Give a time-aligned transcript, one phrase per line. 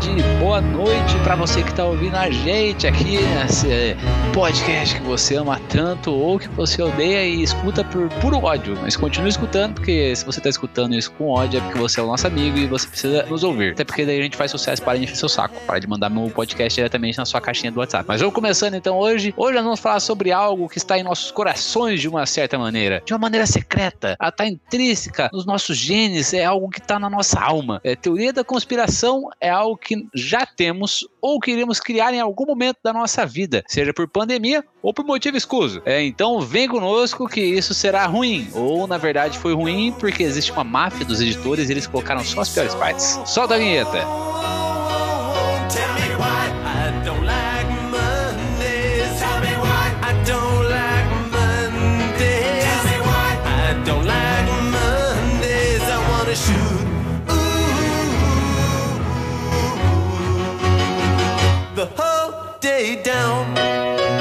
[0.00, 3.68] tarde, boa noite para você que está ouvindo a gente aqui nesse
[4.32, 8.78] podcast que você ama tanto ou que você odeia e escuta por puro ódio.
[8.80, 12.02] Mas continue escutando, porque se você está escutando isso com ódio é porque você é
[12.02, 13.72] o nosso amigo e você precisa nos ouvir.
[13.72, 16.30] Até porque daí a gente faz sucesso para encher seu saco, para de mandar meu
[16.30, 18.06] podcast diretamente na sua caixinha do WhatsApp.
[18.08, 19.34] Mas vamos começando então hoje.
[19.36, 23.02] Hoje nós vamos falar sobre algo que está em nossos corações de uma certa maneira,
[23.04, 27.10] de uma maneira secreta, ela está intrínseca nos nossos genes, é algo que está na
[27.10, 27.80] nossa alma.
[27.84, 32.78] É, teoria da conspiração é algo que já temos ou queremos criar em algum momento
[32.82, 35.82] da nossa vida, seja por pandemia ou por motivo escuso.
[35.84, 40.52] É, então vem conosco que isso será ruim, ou na verdade foi ruim porque existe
[40.52, 43.20] uma máfia dos editores e eles colocaram só as piores partes.
[43.24, 44.59] Solta a vinheta!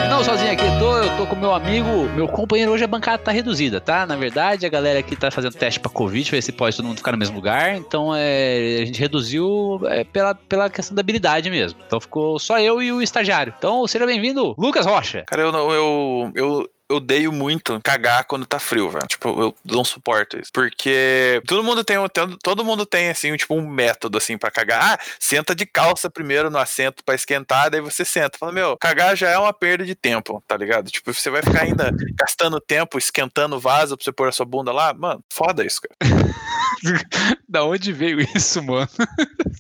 [0.09, 3.31] Não sozinho aqui tô, eu tô com meu amigo, meu companheiro hoje a bancada tá
[3.31, 4.05] reduzida, tá?
[4.05, 6.97] Na verdade, a galera aqui tá fazendo teste pra Covid, ver se pode todo mundo
[6.97, 11.49] ficar no mesmo lugar, então é, a gente reduziu é, pela, pela questão da habilidade
[11.49, 11.79] mesmo.
[11.87, 13.53] Então ficou só eu e o estagiário.
[13.57, 15.23] Então seja bem-vindo, Lucas Rocha.
[15.25, 19.07] Cara, eu, não- eu, eu odeio muito cagar quando tá frio, velho.
[19.07, 20.51] Tipo, eu não suporto isso.
[20.53, 21.97] Porque todo mundo tem,
[22.41, 24.93] todo- mundo tem, assim, tipo, um método, assim, pra cagar.
[24.93, 28.37] Ah, senta de calça primeiro no assento pra esquentar, daí você senta.
[28.37, 30.89] Fala, meu, cagar já é uma perda de tempo, tá ligado?
[30.91, 34.45] Tipo, você vai ficar ainda gastando tempo esquentando o vaso pra você pôr a sua
[34.45, 34.93] bunda lá.
[34.93, 35.95] Mano, foda isso, cara.
[37.47, 38.89] da onde veio isso, mano?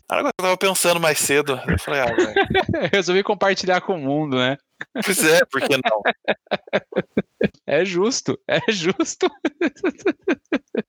[0.09, 1.59] Agora eu tava pensando mais cedo.
[1.67, 2.33] Eu falei, ah, velho.
[2.93, 4.57] Resolvi compartilhar com o mundo, né?
[5.03, 6.01] Pois é, por que não?
[7.65, 9.29] É justo, é justo.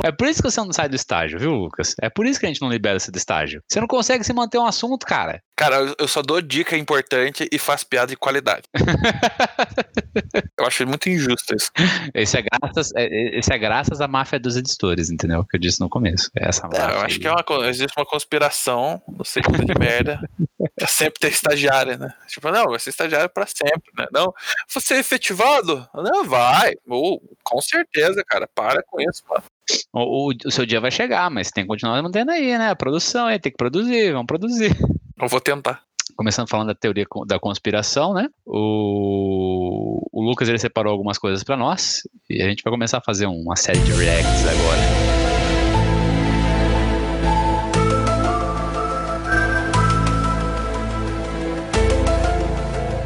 [0.07, 1.95] É por isso que você não sai do estágio, viu, Lucas?
[2.01, 3.63] É por isso que a gente não libera você do estágio.
[3.69, 5.43] Você não consegue se manter um assunto, cara.
[5.57, 8.63] Cara, eu- só dou dica importante e faço piada de qualidade.
[10.59, 11.71] Eu acho muito injusto isso.
[12.15, 15.45] Esse é graças, é- esse é graças à máfia dos editores, entendeu?
[15.45, 16.31] Que eu disse no começo.
[16.35, 17.21] É essa É, máfia eu acho aí.
[17.21, 20.19] que é uma, existe uma conspiração, não sei como de merda,
[20.77, 22.13] pra sempre ter estagiário, né?
[22.29, 24.07] Tipo, não, vai ser estagiário pra sempre, né?
[24.13, 24.33] Não,
[24.69, 25.87] você é efetivado?
[25.95, 26.73] Não, vai.
[26.89, 29.45] Ou, com certeza, cara, para com isso, mano.
[29.93, 32.71] O, o- seu dia vai chegar, mas tem que continuar mantendo aí, né?
[32.71, 34.77] A produção aí, tem que produzir, vamos produzir.
[35.21, 35.81] Eu vou tentar.
[36.17, 38.29] Começando falando da teoria da conspiração, né?
[38.47, 42.01] O, o Lucas ele separou algumas coisas pra nós
[42.31, 45.17] e a gente vai começar a fazer uma série de reacts agora.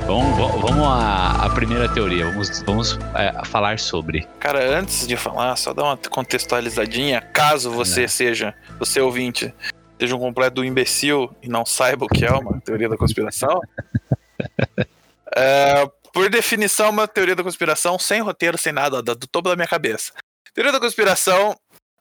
[0.06, 1.19] Vamos, vamos- à
[1.54, 2.26] primeira teoria.
[2.26, 4.26] Vamos, vamos é, falar sobre.
[4.38, 9.52] Cara, antes de falar, só dar uma contextualizadinha, caso você seja, você ouvinte,
[9.98, 13.60] seja um completo imbecil e não saiba o que é uma teoria da conspiração.
[15.36, 19.56] é, por definição, uma teoria da conspiração sem roteiro, sem nada, da- do topo da
[19.56, 20.12] minha cabeça.
[20.54, 21.56] Teoria da conspiração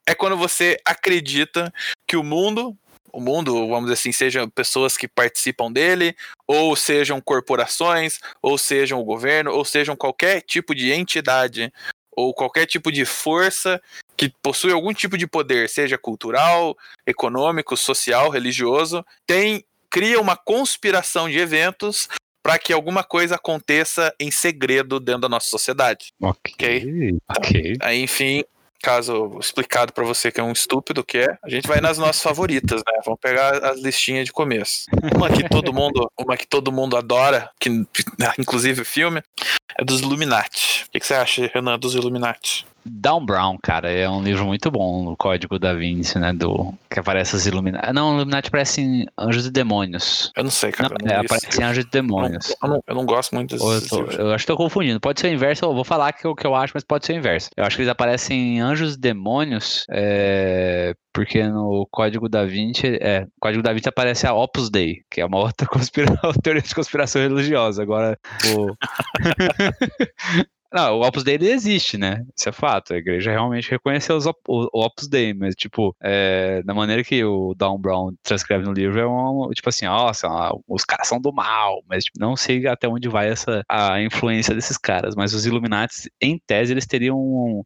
[0.08, 1.72] é quando você acredita
[2.08, 2.76] que o mundo,
[3.12, 6.16] o mundo, vamos dizer assim, sejam pessoas que participam dele,
[6.48, 11.72] ou sejam corporações, ou sejam o governo, ou sejam qualquer tipo de entidade
[12.20, 13.82] ou qualquer tipo de força
[14.18, 16.78] que possui algum tipo de poder, seja cultural,
[17.08, 22.10] econômico, social, religioso, tem cria uma conspiração de eventos
[22.44, 26.14] para que alguma coisa aconteça em segredo dentro da nossa sociedade.
[26.22, 27.18] Ok.
[27.30, 27.74] Ok.
[27.82, 28.44] Aí, enfim,
[28.82, 32.22] caso explicado para você que é um estúpido que é, a gente vai nas nossas
[32.22, 33.00] favoritas, né?
[33.06, 34.86] Vamos pegar as listinhas de começo.
[35.16, 37.70] Uma que todo mundo, uma que todo mundo adora, que
[38.38, 39.22] inclusive o filme,
[39.78, 40.86] é dos Illuminati.
[40.88, 42.66] O que, que você acha, Renan, dos Illuminati?
[42.86, 46.34] Down Brown, cara, é um livro muito bom, o Código da Vinci, né?
[46.34, 47.94] Do, que aparece os Illuminati.
[47.94, 50.32] Não, Illuminati parecem anjos e demônios.
[50.36, 50.96] Eu não sei, Não, cara.
[51.02, 52.56] eu não é, aparecem anjos e demônios.
[52.62, 55.00] Eu não, eu não gosto muito desses eu, tô- eu acho que tô confundindo.
[55.00, 57.14] Pode ser o inverso, eu vou falar que o que eu acho, mas pode ser
[57.14, 57.50] o inverso.
[57.56, 63.22] Eu acho que eles aparecem anjos e demônios, é, porque no Código da Vinci, é,
[63.22, 66.74] no Código da Vinci aparece a Opus Dei, que é uma outra conspira- teoria de
[66.76, 67.82] conspiração religiosa.
[67.84, 68.18] Agora,
[68.56, 68.74] o...
[70.72, 72.24] Não, o Opus Dei existe, né?
[72.38, 72.94] Isso é fato.
[72.94, 77.24] A igreja realmente reconheceu os op- o, Opus Dei, mas, tipo, é, da maneira que
[77.24, 81.20] o Don Brown transcreve no livro, é um, tipo assim, nossa, ah, os caras são
[81.20, 85.34] do mal, mas tipo, não sei até onde vai essa a influência desses caras, mas
[85.34, 87.18] os Illuminati, em tese, eles teriam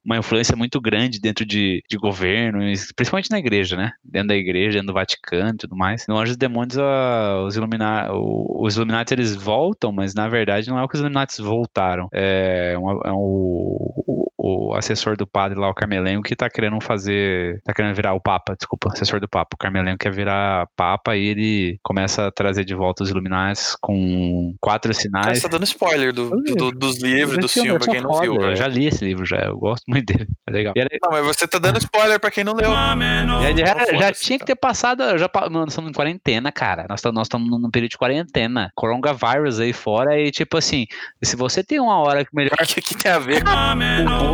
[0.04, 2.60] uma influência muito grande dentro de, de governo,
[2.96, 3.92] principalmente na igreja, né?
[4.04, 6.06] Dentro da igreja, dentro do Vaticano e tudo mais.
[6.08, 10.70] No Anjos e Demônios, ah, os, Illumina, o- os Illuminati, eles voltam, mas na verdade
[10.70, 12.08] não é o que os Illuminati voltaram.
[12.14, 14.04] É, uma- é o,
[14.46, 17.62] o, assessor do padre lá, o Carmelengo, que tá querendo fazer.
[17.64, 19.56] tá querendo virar o Papa, desculpa, assessor do Papa.
[19.56, 24.54] O Carmelengo quer virar Papa e ele começa a trazer de volta os Illuminati com
[24.60, 25.38] quatro sinais.
[25.38, 28.02] você tá dando spoiler do, do- do- dos livros, dos Esse filme filmes, pra quem
[28.04, 28.36] não viu.
[28.42, 29.38] Eu já li esse livro, já.
[29.38, 30.28] Eu gosto muito dele.
[30.48, 30.74] É legal.
[31.02, 32.70] Não, mas você tá dando spoiler pra quem não leu.
[32.70, 35.18] já, já- já tinha que ter passado.
[35.18, 36.86] Já, mano, nós estamos em quarentena, cara.
[36.90, 38.72] Nós estamos nós estamos num período de quarentena.
[38.76, 40.20] Coronavírus aí fora.
[40.20, 40.86] E tipo assim,
[41.24, 42.54] se você tem uma hora que melhor.
[42.64, 43.50] O que, que tem a ver com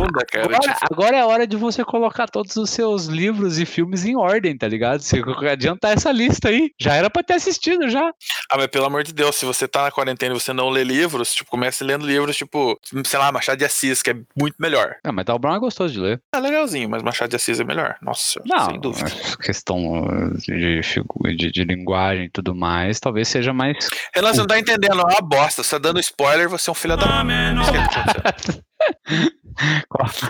[0.00, 0.44] bunda, cara?
[0.46, 4.04] Agora, Tipo, agora é a hora de você colocar todos os seus livros e filmes
[4.04, 5.00] em ordem, tá ligado?
[5.00, 6.70] Você adiantar essa lista aí.
[6.80, 8.08] Já era pra ter assistido já.
[8.50, 10.84] ah, mas pelo amor de Deus, se você tá na quarentena e você não lê
[10.84, 14.96] livros, tipo, comece lendo livros, tipo, sei lá, Machado de Assis, que é muito melhor.
[15.04, 16.20] Não, mas Tal Brown é gostoso de ler.
[16.34, 17.96] É legalzinho, mas Machado de Assis é melhor.
[18.02, 19.10] Nossa, Não, sem dúvida.
[19.42, 23.88] questão de, figu- de, de linguagem e tudo mais, talvez seja mais.
[24.14, 25.62] Renan, você não tá entendendo, é uma bosta.
[25.62, 27.06] Você tá dando spoiler, você é um filho da.
[27.06, 28.62] Tá acontecendo.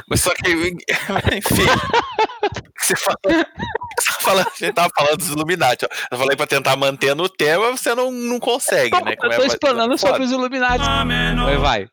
[0.09, 0.51] Mas só que,
[1.37, 1.67] enfim.
[2.79, 3.19] Você fala,
[3.99, 5.89] você fala, a gente tava falando dos Illuminati, ó.
[6.11, 9.13] Eu falei pra tentar manter no tema, você não, não consegue, né?
[9.13, 10.13] Eu Como é- tô vai- explanando foda.
[10.13, 10.79] sobre os Illuminati.
[10.85, 11.89] Vai, vai.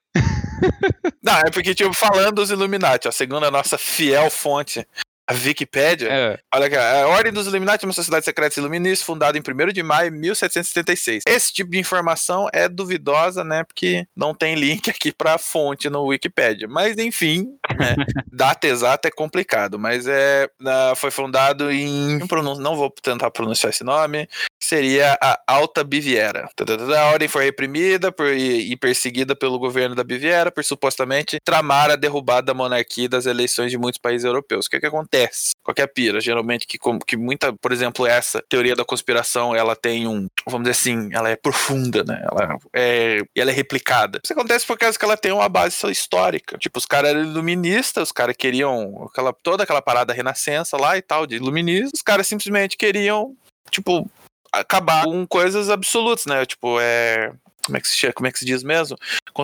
[1.24, 4.88] Não, é porque, tipo, falando dos Illuminati, ó, segundo a nossa fiel fonte,
[5.28, 9.06] a Wikipédia, É, olha aqui, ó, a Ordem dos Illuminati é uma sociedade secreta iluminista
[9.06, 11.24] fundada em 1 de maio de 1776.
[11.28, 16.06] Esse tipo de informação é duvidosa, né, porque não tem link aqui pra fonte no
[16.06, 16.68] Wikipédia.
[16.68, 17.48] Mas, enfim,
[17.78, 17.96] né,
[18.32, 20.50] data exata é complicado, mas é,
[20.96, 22.20] foi fundado em,
[22.60, 24.30] não vou tentar pronunciar esse nome,
[24.68, 26.50] seria a Alta Baviera.
[26.98, 31.90] A ordem foi reprimida por- e, e perseguida pelo governo da Baviera por supostamente tramar
[31.90, 34.66] a derrubada da monarquia das eleições de muitos países europeus.
[34.66, 35.52] O que, que acontece?
[35.64, 40.28] Qualquer pira, geralmente que, que muita, por exemplo, essa teoria da conspiração, ela tem um,
[40.46, 42.26] vamos dizer assim, ela é profunda, né?
[42.30, 44.20] Ela é, ela é replicada.
[44.24, 46.58] Isso acontece por causa que ela tem uma base histórica.
[46.58, 51.02] Tipo, os caras eram iluministas, os caras queriam aquela, toda aquela parada renascença lá e
[51.02, 51.92] tal, de iluministas.
[51.96, 53.36] Os caras simplesmente queriam,
[53.70, 54.10] tipo,
[54.60, 56.46] acabar com coisas absolutas, né?
[56.46, 57.32] Tipo, é.
[57.66, 58.14] Como é que se?
[58.14, 58.98] Como é que se diz mesmo?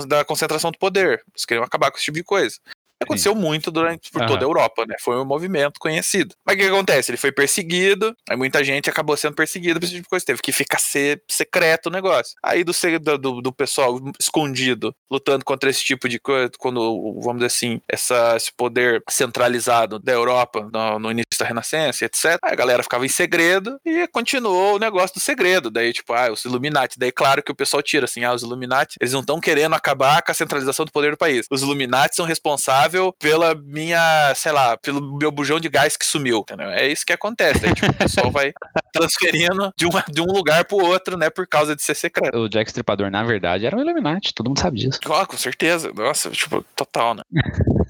[0.07, 1.23] Da concentração do poder.
[1.29, 2.57] Eles queriam acabar com esse tipo de coisa.
[3.03, 4.31] Aconteceu muito durante por Aham.
[4.31, 4.95] toda a Europa, né?
[5.01, 6.35] Foi um movimento conhecido.
[6.45, 7.11] Mas o que acontece?
[7.11, 10.25] Ele foi perseguido, aí muita gente acabou sendo perseguida por esse tipo de coisa.
[10.25, 12.33] Teve que ficar ser secreto o negócio.
[12.43, 12.73] Aí do,
[13.17, 16.79] do- do pessoal escondido, lutando contra esse tipo de coisa, quando,
[17.21, 22.37] vamos dizer assim, essa, esse poder centralizado da Europa no, no início da Renascença, etc.
[22.43, 25.69] Aí a galera ficava em segredo e continuou o negócio do segredo.
[25.71, 26.97] Daí, tipo, ah, os Illuminati.
[26.99, 30.21] Daí, claro que o pessoal tira assim, ah, os Illuminati, eles não estão querendo acabar
[30.21, 31.45] com a centralização do poder do país.
[31.49, 36.39] Os Illuminati são responsáveis pela minha, sei lá, pelo meu bujão de gás que sumiu,
[36.39, 36.69] entendeu?
[36.69, 37.65] É isso que acontece.
[37.65, 38.53] Aí, tipo, o pessoal vai
[38.93, 42.37] transferindo de um, de um lugar pro outro, né, por causa de ser secreto.
[42.37, 44.99] o Jack Stripador, na verdade, era um Illuminati, todo mundo sabe disso.
[45.11, 45.91] Ah, com certeza.
[45.93, 47.23] Nossa, tipo, total, né?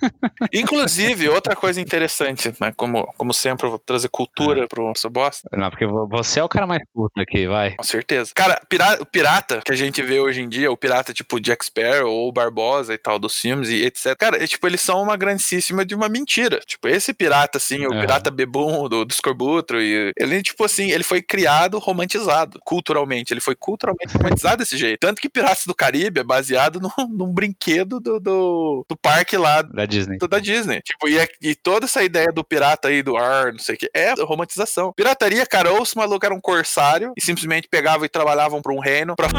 [0.52, 2.72] Inclusive, outra coisa interessante, né?
[2.76, 5.50] Como, como sempre, eu vou trazer cultura pro essa bosta.
[5.56, 7.76] Não, porque vo- você é o cara mais puto aqui, vai.
[7.76, 8.32] Com certeza.
[8.36, 11.66] Cara, pira- o pirata que a gente vê hoje em dia, o pirata tipo Jack
[11.66, 14.16] Sparrow ou Barbosa e tal dos filmes e etc.
[14.18, 16.60] Cara, é, tipo, eles são uma grandíssima de uma mentira.
[16.66, 18.02] Tipo, esse pirata, assim, o Aham.
[18.02, 23.34] pirata bebum do, do Scorbutro, e ele, tipo assim, ele foi criado romantizado, culturalmente.
[23.34, 25.00] Ele foi culturalmente romantizado desse jeito.
[25.00, 29.62] Tanto que Piratas do Caribe é baseado num, num brinquedo do, do, do parque lá
[29.62, 30.18] Da Disney.
[30.18, 30.82] da Disney.
[30.82, 33.90] Tipo, e, e toda essa ideia do pirata aí, do ar, não sei o que,
[33.94, 34.94] é romantização.
[34.94, 38.74] Pirataria, cara, ou se o maluco era um corsário e simplesmente pegavam e trabalhavam pra
[38.74, 39.30] um reino, pra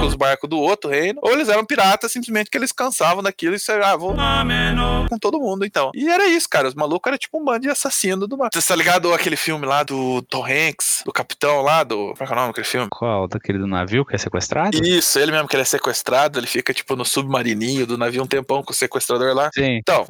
[0.00, 3.54] com os barcos do outro reino, ou eles eram piratas simplesmente que eles cansavam daquilo
[3.54, 4.14] e se ah, vou
[5.08, 5.90] com todo mundo, então.
[5.94, 6.68] E era isso, cara.
[6.68, 8.50] Os malucos eram tipo um bando de assassino do mar.
[8.52, 12.12] Você tá ligado aquele filme lá do Tom Hanks, do capitão lá, do.
[12.12, 12.88] Como é que é o nome daquele filme?
[12.90, 13.28] Qual?
[13.28, 14.76] Daquele do navio que é sequestrado?
[14.84, 18.26] Isso, ele mesmo que ele é sequestrado, ele fica tipo no submarininho do navio um
[18.26, 19.50] tempão com o sequestrador lá.
[19.54, 19.71] Sim.
[19.78, 20.06] Então,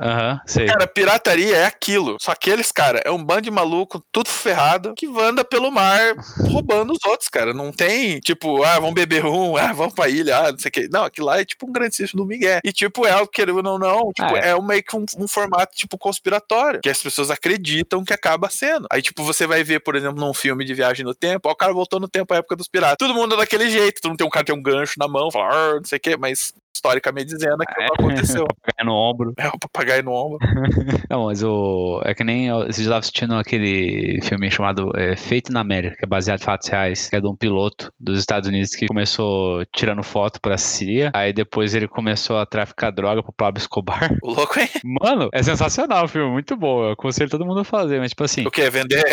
[0.46, 0.66] sei.
[0.66, 2.16] Cara, pirataria é aquilo.
[2.20, 6.14] Só que eles, cara, é um bando de maluco, tudo ferrado, que anda pelo mar
[6.50, 7.52] roubando os outros, cara.
[7.52, 10.72] Não tem, tipo, ah, vamos beber um, ah, vamos pra ilha, ah, não sei o
[10.72, 10.88] que.
[10.88, 12.60] Não, aquilo lá é tipo um grandíssimo do Miguel.
[12.64, 14.48] E, tipo, é, querendo ou não, não, tipo, Ah, é.
[14.50, 18.48] é, um, meio que um, um formato, tipo, conspiratório, que as pessoas acreditam que acaba
[18.50, 18.86] sendo.
[18.90, 21.56] Aí, tipo, você vai ver, por exemplo, num filme de viagem no tempo, ó, o
[21.56, 22.96] cara voltou no tempo, à época dos piratas.
[22.98, 25.08] Todo mundo é daquele jeito, todo mundo tem um cara que tem um gancho na
[25.08, 26.52] mão, fala, não sei o que, mas
[26.86, 27.86] historicamente dizendo que É.
[27.86, 28.46] não aconteceu.
[28.62, 29.32] Papagaio no ombro.
[29.36, 30.38] É o papagaio no ombro.
[31.08, 32.00] Não, mas o.
[32.04, 32.46] É que nem.
[32.48, 36.44] eu- Vocês estavam assistindo aquele filme chamado é, Feito na América, que é baseado em
[36.44, 40.56] fatos reais, que é de um piloto dos Estados Unidos que começou tirando foto pra
[40.58, 44.10] CIA, aí depois ele começou a traficar droga pro Pablo Escobar.
[44.22, 44.68] O louco, hein?
[44.84, 46.84] Mano, é sensacional o filme, muito bom.
[46.86, 48.46] Eu aconselho todo mundo a fazer, mas tipo assim.
[48.46, 48.68] O quê?
[48.70, 49.04] Vender,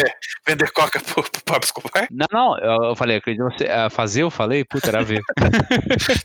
[0.47, 2.07] vender coca pro, pro Pablo Escobar?
[2.11, 2.57] Não, não,
[2.89, 3.65] eu, falei, acredito você.
[3.65, 5.21] ah, fazer, eu falei, puta, era ver.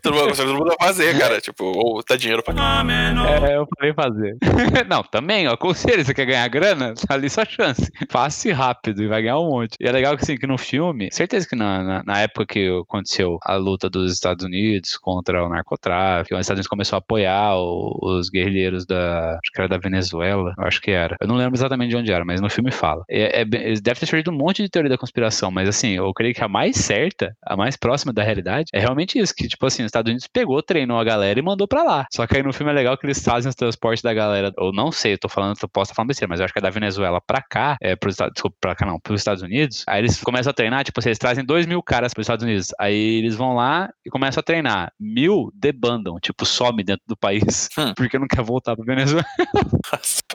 [0.03, 1.41] Todo mundo, todo mundo fazer, cara.
[1.41, 4.37] Tipo, ou tá dinheiro pra É, eu falei fazer.
[4.89, 6.95] não, também, ó, aconselho, você quer ganhar grana?
[7.07, 7.91] Tá ali sua chance.
[8.11, 9.77] Faça rápido e vai ganhar um monte.
[9.79, 12.69] E é legal que, assim, que no filme, certeza que na, na, na época que
[12.81, 17.57] aconteceu a luta dos Estados Unidos contra o narcotráfico, os Estados Unidos começou a apoiar
[17.57, 21.17] o- os guerrilheiros da, acho que era da Venezuela, eu acho que era.
[21.21, 23.05] Eu não lembro exatamente de onde era, mas no filme fala.
[23.11, 26.35] É, é deve ter surgido um monte de teoria da conspiração, mas assim, eu creio
[26.35, 29.83] que a mais certa, a mais próxima da realidade, é realmente isso, que tipo assim,
[29.83, 32.07] os Estados Unidos pegou, treinou a galera e mandou pra lá.
[32.13, 34.73] Só que aí no filme é legal que eles fazem os transportes da galera, ou
[34.73, 36.63] não sei, eu tô falando, eu posso estar falando besteira, mas eu acho que é
[36.63, 40.01] da Venezuela pra cá, é pros Estados, desculpa, pra cá não, pros Estados Unidos, aí
[40.01, 43.19] eles começam a treinar, tipo assim, eles trazem dois mil caras pros Estados Unidos, aí
[43.19, 44.93] eles vão lá e começam a treinar.
[44.99, 47.93] Mil debandam, tipo, some dentro do país, Hum.
[47.97, 49.25] porque não quer voltar pra Venezuela.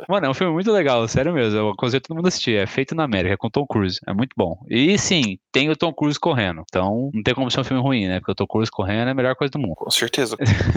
[0.07, 1.57] Mano, é um filme muito legal, sério mesmo.
[1.57, 2.55] Eu aconselho todo mundo a assistir.
[2.57, 3.99] É feito na América, é com Tom Cruise.
[4.07, 4.57] É muito bom.
[4.69, 6.63] E sim, tem o Tom Cruise correndo.
[6.67, 8.19] Então, não tem como ser um filme ruim, né?
[8.19, 9.75] Porque o Tom Cruise correndo é a melhor coisa do mundo.
[9.75, 10.35] Com certeza.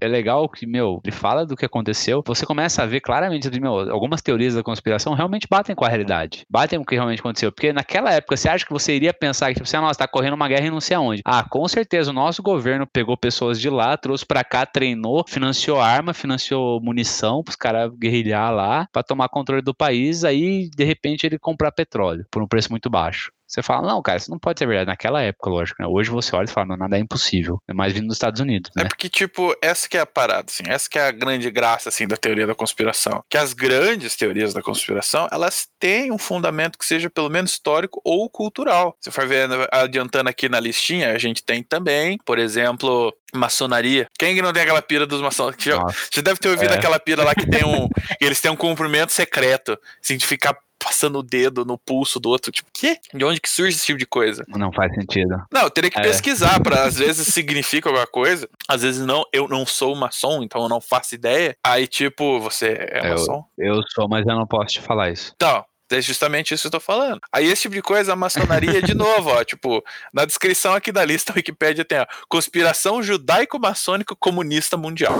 [0.00, 2.22] É legal que, meu, ele fala do que aconteceu.
[2.26, 6.44] Você começa a ver claramente, meu, algumas teorias da conspiração realmente batem com a realidade.
[6.50, 7.52] Batem com o que realmente aconteceu.
[7.52, 10.08] Porque naquela época, você acha que você iria pensar que, tipo, assim, ah, nossa, tá
[10.08, 11.22] correndo uma guerra e não sei aonde.
[11.24, 15.80] Ah, com certeza, o nosso governo pegou pessoas de lá, trouxe pra cá, treinou, financiou
[15.80, 21.26] arma, financiou munição pros caras guerrilhar lá, pra tomar controle do país, aí, de repente,
[21.26, 23.30] ele comprar petróleo por um preço muito baixo.
[23.54, 24.88] Você fala, não, cara, isso não pode ser verdade.
[24.88, 25.88] Naquela época, lógico, né?
[25.88, 27.62] Hoje você olha e fala, não, nada é impossível.
[27.68, 28.88] É mais vindo dos Estados Unidos, É né?
[28.88, 32.06] porque, tipo, essa que é a parada, assim, essa que é a grande graça, assim,
[32.06, 33.22] da teoria da conspiração.
[33.30, 38.00] Que as grandes teorias da conspiração, elas têm um fundamento que seja pelo menos histórico
[38.04, 38.96] ou cultural.
[39.00, 44.06] Se for ver, adiantando aqui na listinha, a gente tem também, por exemplo, maçonaria.
[44.18, 45.54] Quem que não tem aquela pira dos maçons?
[45.58, 46.76] Já deve ter ouvido É.
[46.78, 47.88] aquela pira lá que tem um...
[48.20, 52.52] eles têm um cumprimento secreto, assim, de ficar passando o dedo no pulso do outro.
[52.52, 52.98] Tipo, quê?
[53.14, 54.44] De onde que surge esse tipo de coisa?
[54.48, 55.42] Não faz sentido.
[55.50, 56.02] Não, eu teria que É.
[56.02, 59.24] pesquisar para às vezes significa alguma coisa, às vezes não.
[59.32, 61.56] Eu não sou maçom, então eu não faço ideia.
[61.64, 63.44] Aí, tipo, você é Eu- maçom?
[63.56, 65.32] Eu sou, mas eu não posso te falar isso.
[65.34, 67.20] Então, é justamente isso que eu tô falando.
[67.32, 71.04] Aí, esse tipo de coisa, a maçonaria, de novo, ó, tipo, na descrição aqui da
[71.04, 75.14] lista, a Wikipédia tem, ó, conspiração judaico-maçônico comunista mundial.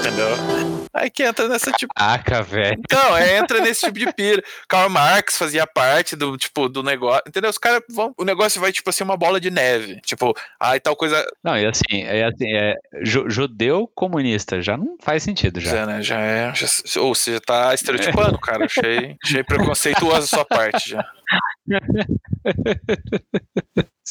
[0.00, 0.73] Entendeu?
[0.94, 1.92] Aí que entra nessa tipo.
[1.94, 2.78] Caraca, velho.
[2.78, 4.42] Então, é, entra nesse tipo de pira.
[4.68, 7.22] Karl Marx fazia parte do, tipo, do negócio.
[7.26, 7.50] Entendeu?
[7.50, 8.14] Os caras vão.
[8.16, 10.00] O negócio vai, tipo assim, uma bola de neve.
[10.02, 11.24] Tipo, ai, tal coisa.
[11.42, 15.70] Não, e assim, é assim, é ju- judeu comunista, já não faz sentido já.
[15.72, 16.02] Já, né?
[16.02, 16.52] Já é.
[16.54, 18.64] já- ou você já tá estereotipando, cara.
[18.66, 21.04] Achei, achei preconceituoso a sua parte já.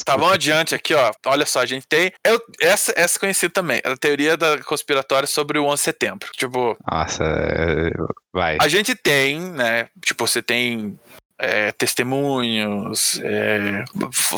[0.05, 1.11] Tá, vamos adiante aqui, ó.
[1.27, 2.11] Olha só, a gente tem.
[2.25, 3.79] Eu, essa, essa conhecida também.
[3.85, 6.29] A teoria da conspiratória sobre o 11 de setembro.
[6.33, 7.91] Tipo, Nossa, é,
[8.33, 8.57] vai.
[8.59, 9.87] A gente tem, né?
[10.03, 10.99] Tipo, você tem
[11.37, 13.83] é, testemunhos, é,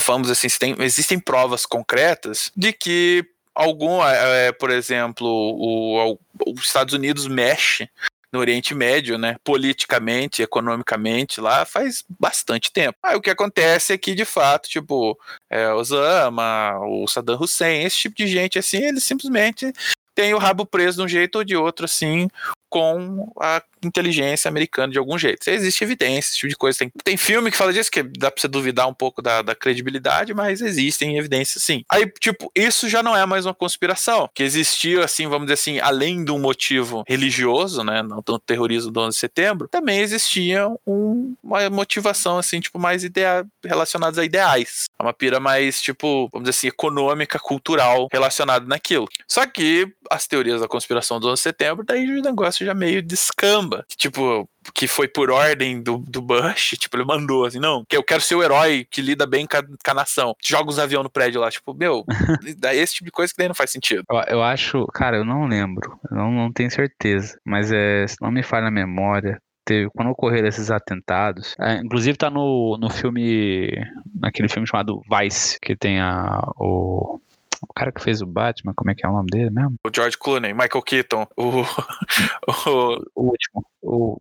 [0.06, 6.20] vamos assim, tem, existem provas concretas de que algum, é, por exemplo, o, o-
[6.54, 7.89] os Estados Unidos mexe
[8.36, 9.38] no Oriente Médio, né?
[9.44, 12.98] Politicamente, economicamente lá faz bastante tempo.
[13.01, 15.18] Aí o que acontece é que, de fato, tipo,
[15.50, 19.72] é, Osama, o Saddam Hussein, esse tipo de gente assim, eles simplesmente
[20.13, 22.27] têm o rabo preso de um jeito ou de outro, assim,
[22.75, 25.48] com a inteligência americana de algum jeito.
[25.50, 26.77] Existe evidência, esse tipo de coisa.
[26.79, 29.55] Tem, tem filme que fala disso, que dá pra você duvidar um pouco da, da
[29.55, 31.86] credibilidade, mas existem evidências sim.
[31.89, 34.29] Aí, tipo, isso já não é mais uma conspiração.
[34.36, 39.00] Que existia, assim, vamos dizer assim, além um motivo religioso, né, não do terrorismo do
[39.00, 44.86] 11 de setembro, também existia um- uma motivação, assim, tipo, mais idea relacionada a ideais.
[45.00, 49.08] É Uma pira mais, tipo, vamos dizer assim, econômica, cultural, relacionada naquilo.
[49.27, 53.01] Só que as teorias da conspiração do 11 de setembro, daí o negócio já meio
[53.01, 53.86] descamba.
[53.95, 58.03] Tipo, que foi por ordem do, do Bush, tipo, ele mandou assim, não, que eu
[58.03, 60.36] quero ser o herói que lida bem com a, com a nação.
[60.43, 62.03] Joga os aviões no prédio lá, tipo, meu,
[62.74, 64.03] esse tipo de coisa que daí não faz sentido.
[64.10, 68.17] Eu, eu acho, cara, eu não lembro, eu não, não tenho certeza, mas é, se
[68.22, 72.89] não me falha a memória, teve, quando ocorreram esses atentados, é, inclusive tá no, no
[72.89, 73.72] filme,
[74.13, 77.19] naquele filme chamado Vice, que tem a, o,
[77.62, 79.76] O cara que fez o Batman, como é que é o nome dele mesmo?
[79.86, 81.62] O George Clooney, Michael Keaton, o,
[82.70, 83.66] o, O último.
[83.88, 84.18] O,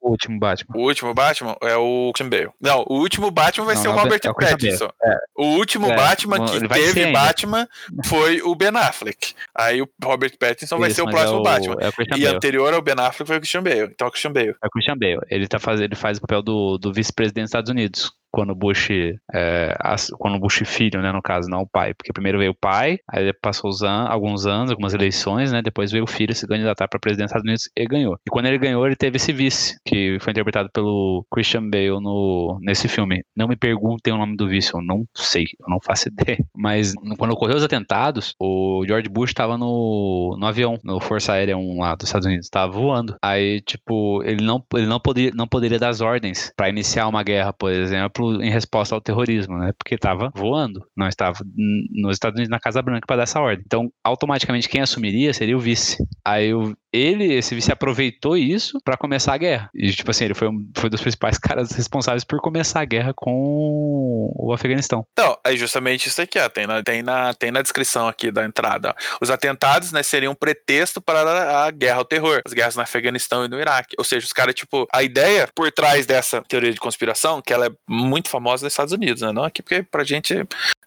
[0.00, 0.74] o último Batman.
[0.74, 2.50] o último Batman é o Christian Bale.
[2.60, 4.88] Não, o último Batman vai Não, ser o é Robert é o Pattinson.
[5.36, 7.12] O último É, Batman que vai teve.
[7.12, 7.68] Batman
[8.04, 9.34] foi o Ben Affleck.
[9.54, 11.76] Aí o Robert Pattinson vai Isso, ser o próximo é o, Batman.
[11.80, 13.90] É o E anterior ao Ben Affleck foi o Christian Bale.
[13.92, 14.54] Então é o Christian Bale.
[14.62, 15.20] É o Christian Bale.
[15.28, 18.12] Ele, tá faz, ele faz o papel do, do vice-presidente dos Estados Unidos.
[18.32, 18.88] Quando Bush.
[19.32, 19.76] É,
[20.18, 21.94] quando Bush filho, né, no caso, não o pai.
[21.94, 25.62] Porque primeiro veio o pai, aí passou an alguns anos, algumas eleições, né?
[25.62, 28.18] Depois veio o filho se candidatar para presidente dos Estados Unidos e ganhou.
[28.26, 32.58] E quando ele ganhou, ele teve esse vice, que foi interpretado pelo Christian Bale no,
[32.62, 33.22] nesse filme.
[33.36, 36.38] Não me perguntem o nome do vice, eu não sei, eu não faço ideia.
[36.56, 41.56] Mas quando ocorreu os atentados, o George Bush estava no, no avião, no Força Aérea
[41.56, 43.16] 1 lá dos Estados Unidos, estava voando.
[43.22, 47.22] Aí, tipo, ele não, ele não, poderia, não poderia dar as ordens para iniciar uma
[47.22, 49.72] guerra, por exemplo, em resposta ao terrorismo, né?
[49.78, 51.38] Porque estava voando, não estava
[51.90, 53.62] nos Estados Unidos na Casa Branca para dar essa ordem.
[53.66, 55.96] Então, automaticamente quem assumiria seria o vice.
[56.24, 59.70] Aí o- ele, esse vice aproveitou isso para começar a guerra.
[59.74, 63.12] E tipo assim, ele foi um foi dos principais caras responsáveis por começar a guerra
[63.14, 65.06] com o Afeganistão.
[65.12, 66.48] Então, é justamente isso aqui, ó.
[66.48, 68.90] Tem na, tem na, tem na descrição aqui da entrada.
[68.90, 69.18] ó.
[69.20, 73.44] Os atentados, né, seriam um pretexto para a guerra ao terror, as guerras no Afeganistão
[73.44, 73.94] e no Iraque.
[73.98, 77.66] Ou seja, os caras, tipo, a ideia por trás dessa teoria de conspiração, que ela
[77.66, 79.32] é muito famosa nos Estados Unidos, né?
[79.32, 80.34] Não aqui porque pra gente,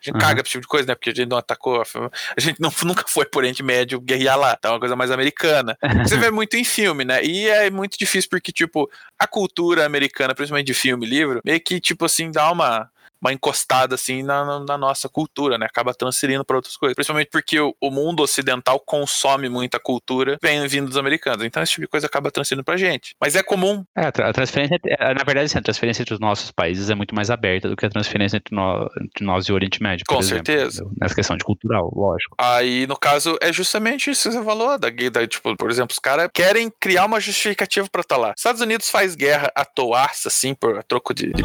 [0.09, 0.19] a gente Uhum.
[0.27, 0.95] caga pra esse tipo de coisa, né?
[0.95, 4.57] Porque a gente não atacou, a gente não, nunca foi por Oriente Médio guerrear lá.
[4.63, 5.77] É uma coisa mais americana.
[6.07, 7.23] Você vê muito em filme, né?
[7.23, 11.59] E é muito difícil porque, tipo, a cultura americana, principalmente de filme e livro, meio
[11.59, 12.89] que, tipo assim, dá uma,
[13.25, 15.65] uma encostada, assim, na, na- nossa cultura, né?
[15.65, 16.93] Acaba transferindo para outras coisas.
[16.95, 21.43] Principalmente porque o, o mundo ocidental consome muita cultura vem vindo dos americanos.
[21.45, 23.15] Então esse tipo de coisa acaba transferindo pra gente.
[23.19, 23.83] Mas é comum.
[23.97, 26.89] É, a tra- a transferência, é, na verdade, assim, a transferência entre os nossos países
[26.89, 29.81] é muito mais aberta do que a transferência entre, nó- entre nós e o Oriente
[29.81, 30.05] Médio.
[30.07, 30.81] por Com exemplo, certeza.
[30.83, 30.97] entendeu?
[31.01, 32.35] Nessa questão de cultural, lógico.
[32.37, 34.77] Aí, no caso, é justamente isso que você falou.
[34.77, 38.33] Da, da, tipo, por exemplo, os caras querem criar uma justificativa pra estar lá.
[38.37, 41.43] Estados Unidos faz guerra à toaça, assim, por a troco de, de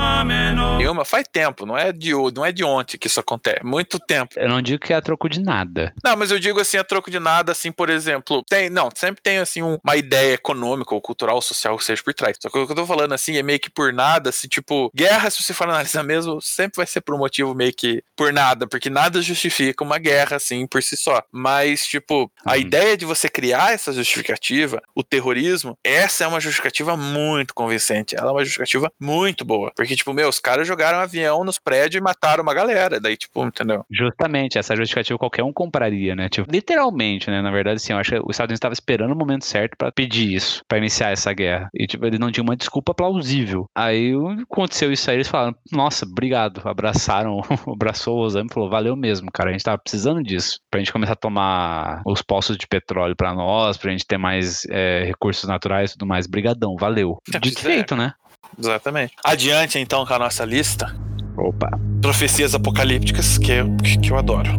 [0.79, 1.65] nenhuma, faz tempo.
[1.71, 3.61] Não é de não é de ontem que isso acontece.
[3.65, 4.35] Muito tempo.
[4.37, 5.95] Eu não digo que é a troco de nada.
[6.05, 9.23] Não, mas eu digo assim, a troco de nada, assim, por exemplo, tem, não, sempre
[9.23, 12.37] tem assim um- uma ideia econômica ou cultural, social que seja por trás.
[12.43, 14.91] Só que o que eu tô falando assim é meio que por nada, assim, tipo,
[14.95, 18.33] guerra, se você for analisar mesmo, sempre vai ser por um motivo meio que por
[18.33, 21.23] nada, porque nada justifica uma guerra assim por si só.
[21.31, 22.57] Mas, tipo, a Uhum.
[22.61, 28.17] ideia de você criar essa justificativa, o terrorismo, essa é uma justificativa muito convincente.
[28.17, 29.73] Ela é uma justificativa muito boa.
[29.77, 33.01] Porque, tipo, meu, os caras jogaram um avião nos prédios e mataram uma galera.
[33.01, 33.85] Daí, tipo, entendeu?
[33.91, 36.29] Justamente, essa justificativa qualquer um compraria, né?
[36.29, 37.43] Tipo, literalmente, né?
[37.43, 39.91] Na verdade, assim, eu acho que os Estados Unidos estavam esperando o momento certo pra
[39.91, 41.69] pedir isso, pra iniciar essa guerra.
[41.75, 43.67] E, tipo, eles não tinham uma desculpa plausível.
[43.77, 46.63] Aí aconteceu isso aí, eles falaram, nossa, obrigado.
[46.65, 49.51] Abraçaram, abraçou o Osama e falou, valeu mesmo, cara.
[49.51, 50.61] A gente tava precisando disso.
[50.71, 54.65] Pra gente começar a tomar os poços de petróleo pra nós, pra gente ter mais
[54.71, 56.27] é, recursos naturais e tudo mais.
[56.27, 57.19] Brigadão, valeu.
[57.41, 58.13] Dito feito, né?
[58.59, 59.15] Exatamente.
[59.25, 61.10] Adiante, então, com a nossa lista.
[61.41, 61.71] Opa.
[62.03, 64.51] Profecias apocalípticas que eu, que eu adoro.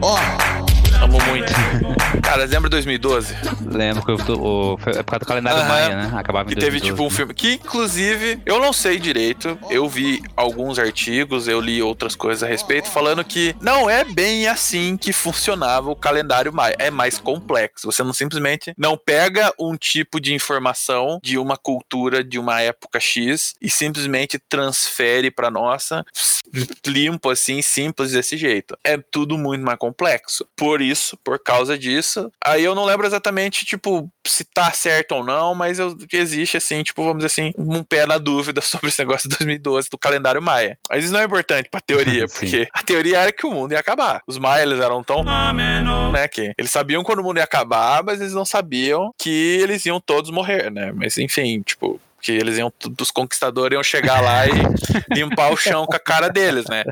[0.00, 0.43] Muito.
[2.34, 3.32] Cara, lembra 2012?
[3.64, 5.68] Lembro que eu, o, foi- é por causa do calendário Aham.
[5.68, 6.12] Maia, né?
[6.18, 7.14] Acabava em Que teve 2012, tipo um né?
[7.16, 7.32] filme.
[7.34, 9.56] Que inclusive, eu não sei direito.
[9.70, 14.48] Eu vi alguns artigos, eu li outras coisas a respeito, falando que não é bem
[14.48, 16.74] assim que funcionava o calendário Maia.
[16.80, 17.86] É mais complexo.
[17.86, 22.98] Você não simplesmente não pega um tipo de informação de uma cultura de uma época
[22.98, 26.04] X e simplesmente transfere pra nossa
[26.84, 28.76] limpo assim, simples desse jeito.
[28.82, 30.44] É tudo muito mais complexo.
[30.56, 35.24] Por isso, por causa disso, aí eu não lembro exatamente, tipo, se tá certo ou
[35.24, 38.98] não, mas eu, existe assim, tipo, vamos dizer assim, um pé na dúvida sobre esse
[38.98, 40.78] negócio de 2012 do calendário maia.
[40.88, 43.80] Mas isso não é importante pra teoria, porque a teoria era que o mundo ia
[43.80, 44.22] acabar.
[44.26, 45.24] Os maias, eles eram tão
[46.12, 49.84] né, que eles sabiam quando o mundo ia acabar, mas eles não sabiam que eles
[49.86, 50.92] iam todos morrer, né?
[50.92, 54.50] Mas enfim, tipo, que eles iam, os conquistadores iam chegar lá e
[55.14, 56.82] limpar o chão com a cara deles, né?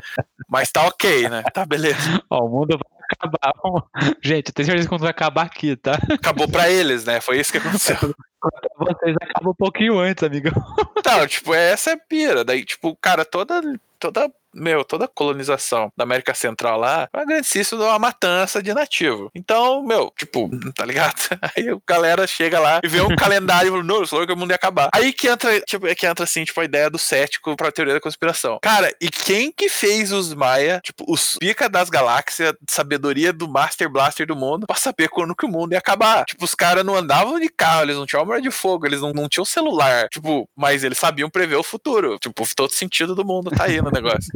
[0.47, 1.43] Mas tá ok, né?
[1.51, 2.21] Tá beleza.
[2.29, 3.53] Ó, o mundo vai acabar.
[4.21, 5.97] Gente, eu tenho certeza que o mundo vai acabar aqui, tá?
[6.11, 7.21] Acabou pra eles, né?
[7.21, 7.97] Foi isso que aconteceu.
[8.77, 10.53] Vocês acabam um pouquinho antes, amigão.
[10.97, 12.43] Então, tipo, essa é pira.
[12.43, 13.61] Daí, tipo, cara, toda,
[13.99, 18.73] toda meu, toda a colonização da América Central lá, é uma grandíssima uma matança de
[18.73, 19.29] nativo.
[19.35, 21.15] Então, meu, tipo, tá ligado?
[21.55, 24.37] Aí a galera chega lá e vê um calendário e fala, não, falou que o
[24.37, 24.89] mundo ia acabar.
[24.93, 27.93] Aí que entra, tipo, é que entra assim, tipo, a ideia do cético pra teoria
[27.93, 28.59] da conspiração.
[28.61, 33.89] Cara, e quem que fez os Maia, tipo, os pica das galáxias, sabedoria do Master
[33.89, 36.25] Blaster do mundo, pra saber quando que o mundo ia acabar?
[36.25, 39.11] Tipo, os caras não andavam de carro, eles não tinham arma de fogo, eles não,
[39.11, 40.07] não tinham celular.
[40.09, 42.17] Tipo, mas eles sabiam prever o futuro.
[42.19, 44.31] Tipo, todo sentido do mundo tá aí no negócio.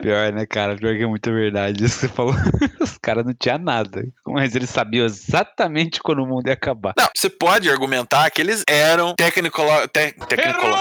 [0.00, 0.76] Pior, né, cara?
[0.76, 1.84] Pior que é muito verdade.
[1.84, 2.34] Isso que você falou.
[2.80, 4.06] Os caras não tinham nada.
[4.26, 6.94] Mas eles sabiam exatamente quando o mundo ia acabar.
[6.96, 9.70] Não, você pode argumentar que eles eram tecnicolo...
[9.88, 10.12] Te...
[10.28, 10.76] tecnicolo...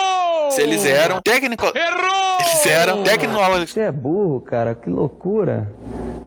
[0.52, 1.66] Se eles eram técnico.
[1.76, 3.72] Eles eram tecnólogos.
[3.72, 5.72] Você é burro, cara, que loucura.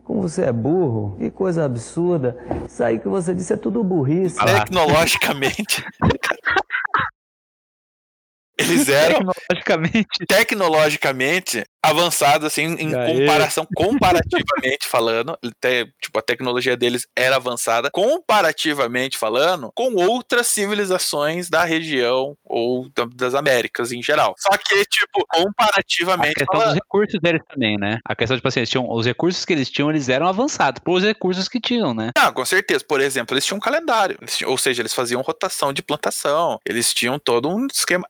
[0.03, 2.37] Como você é burro, que coisa absurda.
[2.67, 4.37] Isso aí que você disse é tudo burrice.
[4.37, 5.83] Tecnologicamente.
[8.61, 9.19] Eles eram
[9.49, 10.25] Tecnologicamente.
[10.27, 13.19] tecnologicamente avançados assim em Aê.
[13.21, 21.49] comparação comparativamente falando, até, tipo a tecnologia deles era avançada comparativamente falando com outras civilizações
[21.49, 24.35] da região ou da- das Américas em geral.
[24.37, 27.97] Só que tipo A comparativamente questão dos falando, recursos deles também, né?
[28.05, 31.03] A questão, tipo assim, eles tinham, os recursos que eles tinham, eles eram avançados os
[31.03, 32.11] recursos que tinham, né?
[32.17, 32.83] Ah, com certeza.
[32.87, 34.17] Por exemplo, eles tinham um calendário.
[34.27, 36.59] Tinham- ou seja, eles faziam rotação de plantação.
[36.65, 38.05] Eles tinham todo um esquema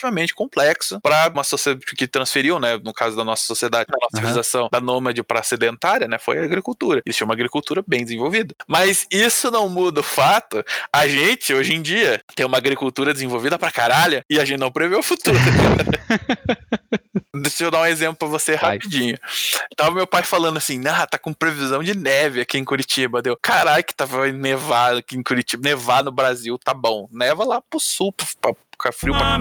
[0.00, 2.78] relativamente complexo para uma sociedade que transferiu, né?
[2.82, 4.20] No caso da nossa sociedade, da nossa Aham.
[4.20, 6.18] civilização, da nômade para sedentária, né?
[6.18, 7.02] Foi a agricultura.
[7.04, 8.54] Eles tinham uma agricultura bem desenvolvida.
[8.66, 10.64] Mas isso não muda o fato.
[10.92, 14.70] A gente, hoje em dia, tem uma agricultura desenvolvida pra caralho e a gente não
[14.70, 15.38] prevê o futuro.
[17.34, 18.74] Deixa eu dar um exemplo pra você Vai.
[18.74, 19.18] rapidinho.
[19.74, 23.22] Tava meu pai falando assim, ah, tá com previsão de neve aqui em Curitiba.
[23.22, 25.62] Deu, caralho, que tava nevar aqui em Curitiba.
[25.66, 27.08] Nevar no Brasil, tá bom.
[27.10, 29.38] Neva lá pro sul, pra ficar frio pra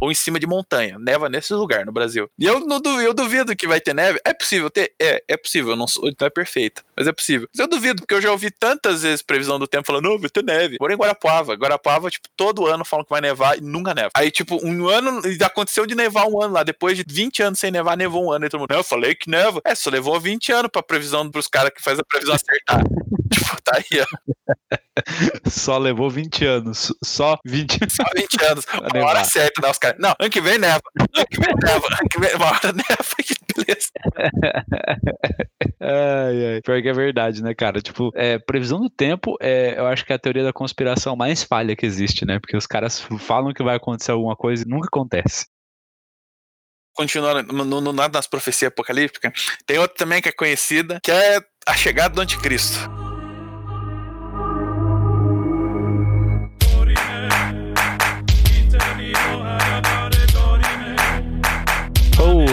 [0.00, 0.98] ou em cima de montanha.
[0.98, 2.28] Neva nesse lugar no Brasil.
[2.38, 4.18] E eu não duvido, eu duvido que vai ter neve.
[4.24, 4.92] É possível ter?
[5.00, 5.76] É, é possível.
[5.76, 7.48] Não, sou- não é perfeito, mas é possível.
[7.50, 10.28] Mas eu duvido, porque eu já ouvi tantas vezes previsão do tempo falando, não, vai
[10.28, 10.76] ter neve.
[10.76, 11.54] Porém, Guarapuava.
[11.54, 14.10] Guarapuava, tipo, todo ano falam que vai nevar e nunca neva.
[14.14, 16.62] Aí, tipo, um ano, aconteceu de nevar um ano lá.
[16.62, 18.44] Depois de 20 anos sem nevar, nevou um ano.
[18.44, 19.62] E todo mundo, não, eu falei que neva.
[19.64, 22.84] É, só levou 20 anos pra previsão pros caras que faz a previsão acertar.
[23.32, 24.06] tipo, tá aí, ó.
[25.48, 26.92] Só levou 20 anos.
[27.02, 27.94] Só 20 anos.
[27.94, 28.66] Só 20 anos.
[28.94, 29.70] Uma hora certa, né?
[29.70, 29.98] Os caras.
[29.98, 30.82] Não, ano que vem neva.
[30.98, 31.86] Ano que vem neva.
[31.86, 33.14] Ano que vem, uma hora neva.
[33.24, 33.90] Que beleza.
[35.82, 36.60] Ai, ai.
[36.62, 37.80] Pior é verdade, né, cara?
[37.80, 41.42] Tipo, é, previsão do tempo, é, eu acho que é a teoria da conspiração mais
[41.42, 42.38] falha que existe, né?
[42.38, 45.46] Porque os caras falam que vai acontecer alguma coisa e nunca acontece.
[46.94, 49.32] Continuando no, no- nas profecias apocalípticas,
[49.66, 52.99] tem outra também que é conhecida, que é a chegada do anticristo.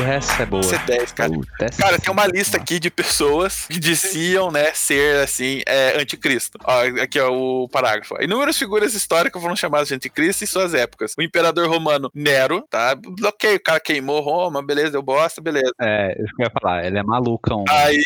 [0.08, 0.64] Essa é boa.
[0.64, 1.32] Essa é 10, cara.
[1.32, 6.00] Puta, Cara, é tem uma lista aqui de pessoas que diziam, né, ser, assim, é,
[6.00, 6.58] anticristo.
[6.64, 8.16] Ó, aqui, ó, o parágrafo.
[8.22, 11.14] Inúmeras figuras históricas foram chamadas de anticristo em suas épocas.
[11.18, 12.98] O imperador romano Nero, tá?
[13.26, 15.74] Ok, o cara queimou Roma, beleza, deu bosta, beleza.
[15.80, 16.86] É, isso que eu ia falar.
[16.86, 17.66] Ele é malucão.
[17.70, 18.02] Aí,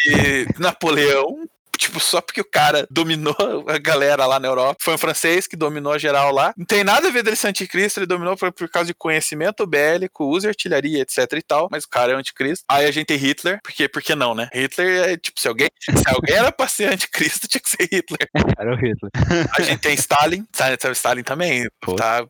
[0.57, 1.47] Napoleão,
[1.81, 5.55] tipo, só porque o cara dominou a galera lá na Europa, foi um francês que
[5.55, 6.53] dominou geral lá.
[6.55, 9.65] Não tem nada a ver dele ser anticristo, ele dominou por, por causa de conhecimento
[9.65, 12.63] bélico, uso de artilharia, etc e tal, mas o cara é o anticristo.
[12.69, 14.49] Aí a gente tem Hitler, porque, porque não, né?
[14.53, 18.29] Hitler é, tipo, se alguém, se alguém era pra ser anticristo, tinha que ser Hitler.
[18.57, 19.11] Era o Hitler.
[19.57, 20.77] A gente tem Stalin, sabe?
[20.79, 21.95] Sabe, Stalin também Pô.
[21.95, 22.25] tá,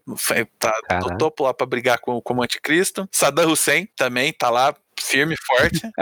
[0.58, 3.08] tá no topo lá pra brigar com, como anticristo.
[3.12, 5.82] Saddam Hussein também tá lá, firme forte.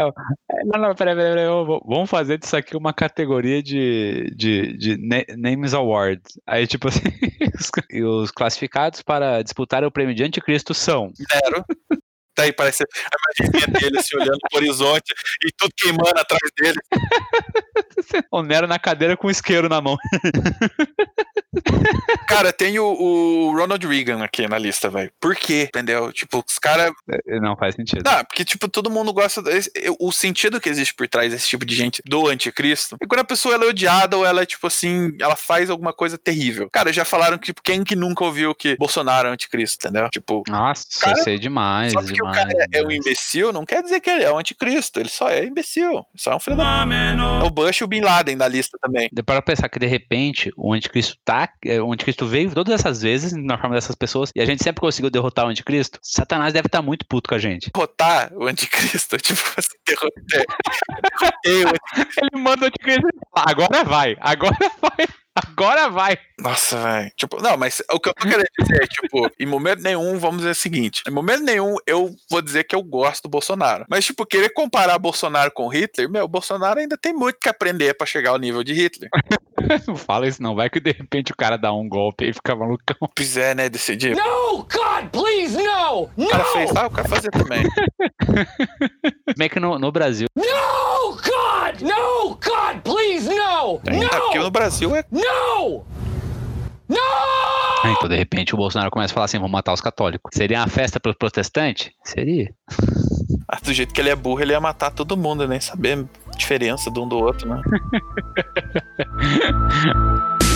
[0.66, 1.48] Não, não, peraí, peraí, peraí.
[1.86, 6.38] Vamos fazer disso aqui uma categoria de, de, de na- Names Awards.
[6.46, 7.02] Aí, tipo assim,
[7.60, 11.12] os, e os classificados para disputar o prêmio de Anticristo são.
[12.40, 12.50] Nero.
[12.50, 15.14] Daí parece a imagenzinha dele se olhando pro horizonte
[15.46, 16.80] e tudo queimando atrás dele.
[18.32, 19.98] O Nero na cadeira com isqueiro na mão.
[22.28, 25.12] Cara, tem o, o Ronald Reagan aqui na lista, velho.
[25.20, 25.64] Por quê?
[25.70, 26.12] Entendeu?
[26.14, 26.92] Tipo, os caras.
[27.42, 28.02] Não faz sentido.
[28.04, 29.42] Não, porque, tipo, todo mundo gosta.
[29.42, 33.22] desse- o sentido que existe por trás desse tipo de gente do anticristo é quando
[33.22, 36.70] a pessoa ela é odiada ou ela é, tipo assim, ela faz alguma coisa terrível.
[36.72, 40.10] Cara, já falaram que, tipo, quem que nunca ouviu que Bolsonaro é anticristo, entendeu?
[40.10, 41.94] Tipo, Nossa, Cara, eu sei demais.
[41.94, 44.38] só porque demais, o cara é, um imbecil, não quer dizer que ele é um
[44.38, 45.00] anticristo.
[45.00, 46.06] Ele só é imbecil.
[46.16, 46.86] Só é um filho da.
[46.90, 49.10] É o Bush e o Bin Laden da lista também.
[49.12, 53.02] Dá para pensar que de repente o anticristo tá, é, o anticristo veio todas essas
[53.02, 56.00] vezes na forma dessas pessoas e a gente sempre conseguiu derrotar o anticristo.
[56.02, 57.72] Satanás deve estar muito puto com a gente.
[57.74, 60.46] derrotar o anticristo, tipo assim, derrotei,
[61.20, 61.70] derrotei o
[62.34, 65.08] Ele manda o anticristo agora vai, agora vai,
[65.48, 66.18] agora vai.
[66.38, 67.12] Nossa, velho.
[67.16, 70.38] Tipo, não, mas o que eu tô querendo dizer é, tipo, em momento nenhum, vamos
[70.38, 73.86] dizer o seguinte: em momento nenhum eu vou dizer que eu gosto do Bolsonaro.
[73.90, 77.94] Mas, tipo, querer comparar Bolsonaro com Hitler, meu, o Bolsonaro ainda tem muito que aprender
[77.94, 79.10] pra chegar ao nível de Hitler.
[79.88, 82.56] Não fala isso não, vai que de repente o cara dá um golpe e fica
[82.56, 82.96] malucão.
[83.14, 83.70] Pois é, né?
[83.70, 84.16] Decidir.
[84.16, 86.10] No, God, please, no!
[86.16, 87.64] O cara fez, ah, eu quero fazer também.
[89.38, 90.28] Meio que no, no Brasil.
[90.36, 90.44] No,
[91.22, 91.82] God!
[91.82, 93.80] No, God, please, no!
[94.28, 95.04] Aqui no Brasil é.
[95.12, 95.86] No!
[96.88, 96.98] No!
[97.84, 100.32] Ah, Então, de repente, o Bolsonaro começa a falar assim: vamos matar os católicos.
[100.34, 101.92] Seria uma festa para os protestantes?
[102.04, 102.52] Seria.
[103.48, 106.38] ah, Do jeito que ele é burro, ele ia matar todo mundo, nem saber a
[106.38, 107.62] diferença de um do outro, né?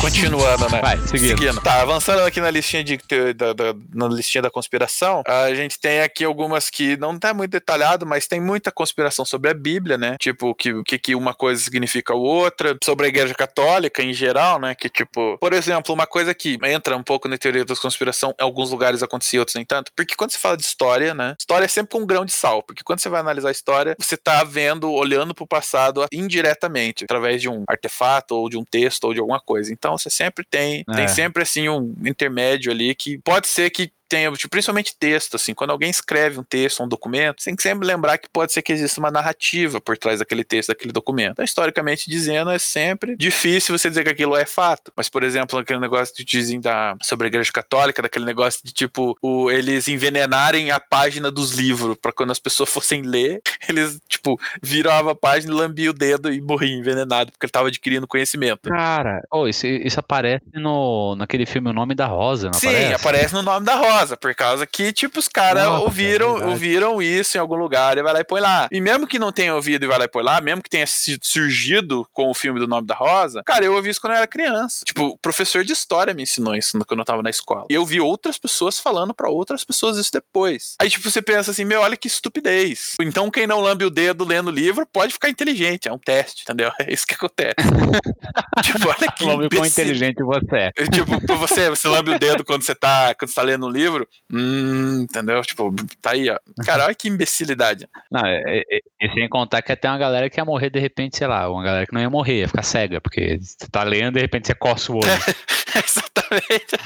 [0.00, 0.80] continuando, né?
[0.80, 1.60] Vai, seguindo.
[1.60, 2.98] Tá, avançando aqui na listinha de
[3.34, 7.50] da, da- na listinha da conspiração, a gente tem aqui algumas que não tá muito
[7.50, 10.16] detalhado, mas tem muita conspiração sobre a Bíblia, né?
[10.18, 14.12] Tipo, que o que, que uma coisa significa a outra, sobre a Igreja Católica em
[14.12, 14.74] geral, né?
[14.74, 18.42] Que tipo, por exemplo, uma coisa que entra um pouco na teoria da conspiração, em
[18.42, 21.34] alguns lugares acontecia, outros nem tanto, porque quando você fala de história, né?
[21.38, 23.94] História é sempre com um grão de sal, porque quando você vai analisar a história,
[23.98, 29.04] você tá vendo, olhando pro passado indiretamente, através de um artefato ou de um texto
[29.04, 29.72] ou de alguma coisa.
[29.72, 30.94] Então você sempre tem, É.
[30.94, 35.54] tem sempre assim um intermédio ali que pode ser que tenha, tipo, principalmente texto, assim,
[35.54, 38.60] quando alguém escreve um texto, um documento, você tem que sempre lembrar que pode ser
[38.60, 41.32] que exista uma narrativa por trás daquele texto, daquele documento.
[41.32, 44.92] Então, historicamente dizendo, é sempre difícil você dizer que aquilo é fato.
[44.96, 48.72] Mas, por exemplo, aquele negócio que dizem da, sobre a Igreja Católica, daquele negócio de,
[48.72, 54.00] tipo, o, eles envenenarem a página dos livros para quando as pessoas fossem ler, eles,
[54.08, 58.68] tipo, viravam a página, lambiam o dedo e morriam envenenado, porque ele tava adquirindo conhecimento.
[58.68, 62.94] Cara, oh, isso, isso aparece no, naquele filme O Nome da Rosa, não Sim, aparece?
[62.94, 67.36] aparece no nome da Rosa, por causa que, tipo, os caras ouviram, é ouviram isso
[67.36, 68.68] em algum lugar e vai lá e põe lá.
[68.70, 70.86] E mesmo que não tenha ouvido e vai lá e põe lá, mesmo que tenha
[70.86, 74.26] surgido com o filme do nome da Rosa, cara, eu ouvi isso quando eu era
[74.26, 74.84] criança.
[74.84, 77.66] Tipo, o professor de história me ensinou isso quando eu tava na escola.
[77.70, 80.74] E eu vi outras pessoas falando pra outras pessoas isso depois.
[80.80, 82.96] Aí, tipo, você pensa assim, meu, olha que estupidez.
[83.00, 85.88] Então, quem não lambe o dedo lendo o livro pode ficar inteligente.
[85.88, 86.70] É um teste, entendeu?
[86.80, 87.54] É isso que acontece.
[88.62, 90.72] tipo, olha que ver quão inteligente você é.
[90.76, 93.70] É, Tipo, você, você lambe o dedo quando você tá, quando você tá lendo um
[93.70, 93.89] livro.
[94.32, 95.40] Hum, entendeu?
[95.42, 96.38] Tipo, tá aí, ó.
[96.64, 97.88] Cara, olha que imbecilidade.
[98.10, 100.78] Não, é, é, é- e sem contar que até uma galera que ia morrer de
[100.78, 103.82] repente, sei lá, uma galera que não ia morrer, ia ficar cega, porque você tá
[103.82, 105.04] lendo e de repente você coça o olho.
[105.74, 106.76] Exatamente.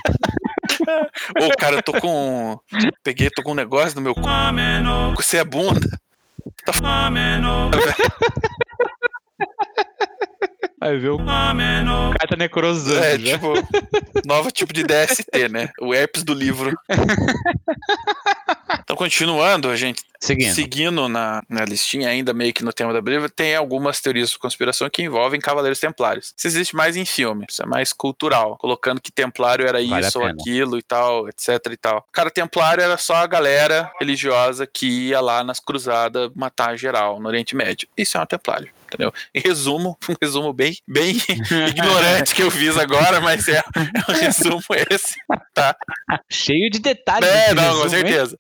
[1.41, 2.59] Ô, cara, eu tô com.
[3.03, 4.21] Peguei, tô com um negócio no meu cu.
[5.17, 5.99] Você é bunda.
[10.85, 11.19] Aí viu?
[12.11, 13.03] O cara tá necrosando.
[13.03, 13.33] É, já.
[13.33, 13.55] tipo,
[14.27, 15.71] novo tipo de DST, né?
[15.81, 16.79] O herpes do livro.
[18.83, 20.55] Então, continuando, a gente Seguindo.
[20.55, 24.39] Seguindo na, na listinha, ainda meio que no tema da Bíblia, tem algumas teorias de
[24.39, 26.33] conspiração que envolvem Cavaleiros Templários.
[26.37, 30.19] Isso existe mais em filme, isso é mais cultural, colocando que Templário era Vale isso
[30.19, 32.07] ou aquilo e tal, etc e tal.
[32.11, 37.29] Cara, Templário era só a galera religiosa que ia lá nas cruzadas matar geral no
[37.29, 37.87] Oriente Médio.
[37.97, 38.71] Isso é um Templário.
[38.95, 39.13] Entendeu?
[39.35, 41.17] Em resumo, um resumo bem, bem
[41.69, 45.15] ignorante que eu fiz agora, mas é, é um resumo esse,
[45.53, 45.77] tá?
[46.31, 47.29] Cheio de detalhes.
[47.29, 47.91] É, não, com resumo, hein?
[48.07, 48.37] certeza.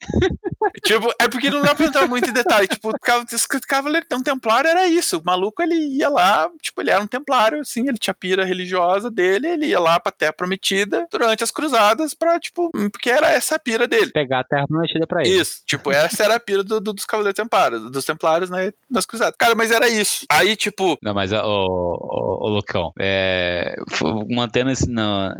[0.85, 2.67] tipo, é porque não dá pra entrar muito em detalhe.
[2.69, 5.19] Tipo, o cavaleiro um templário era isso.
[5.19, 8.45] O maluco, ele ia lá, tipo, ele era um templário, assim, ele tinha a pira
[8.45, 13.31] religiosa dele, ele ia lá pra Terra Prometida durante as cruzadas pra, tipo, porque era
[13.31, 14.11] essa a pira dele.
[14.13, 15.31] Pegar a terra prometida pra ele.
[15.41, 19.05] Isso, tipo, essa era a pira do- do- dos cavaleiros templários, dos templários, né, nas
[19.07, 19.35] cruzadas.
[19.39, 20.25] Cara, mas era isso.
[20.31, 23.75] Aí, tipo, Não, mas, ô, ô, ô, Lucão, é,
[24.31, 24.89] mantendo esse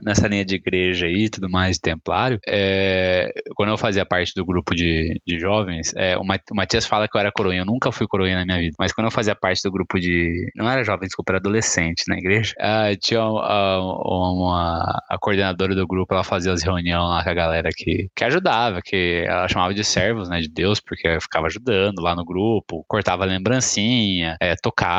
[0.03, 4.45] nessa linha de igreja aí e tudo mais, templário, é, quando eu fazia parte do
[4.45, 7.67] grupo de, de jovens, é, o, Ma- o Matias fala que eu era coroinha, eu
[7.67, 10.69] nunca fui coroinha na minha vida, mas quando eu fazia parte do grupo de, não
[10.69, 16.15] era jovem, desculpa, era adolescente na igreja, ah, tinha ah, uma, a coordenadora do grupo,
[16.15, 19.85] ela fazia as reuniões lá com a galera que, que ajudava, que ela chamava de
[19.85, 24.94] servos, né, de Deus, porque ficava ajudando lá no grupo, cortava lembrancinha, é, tocava,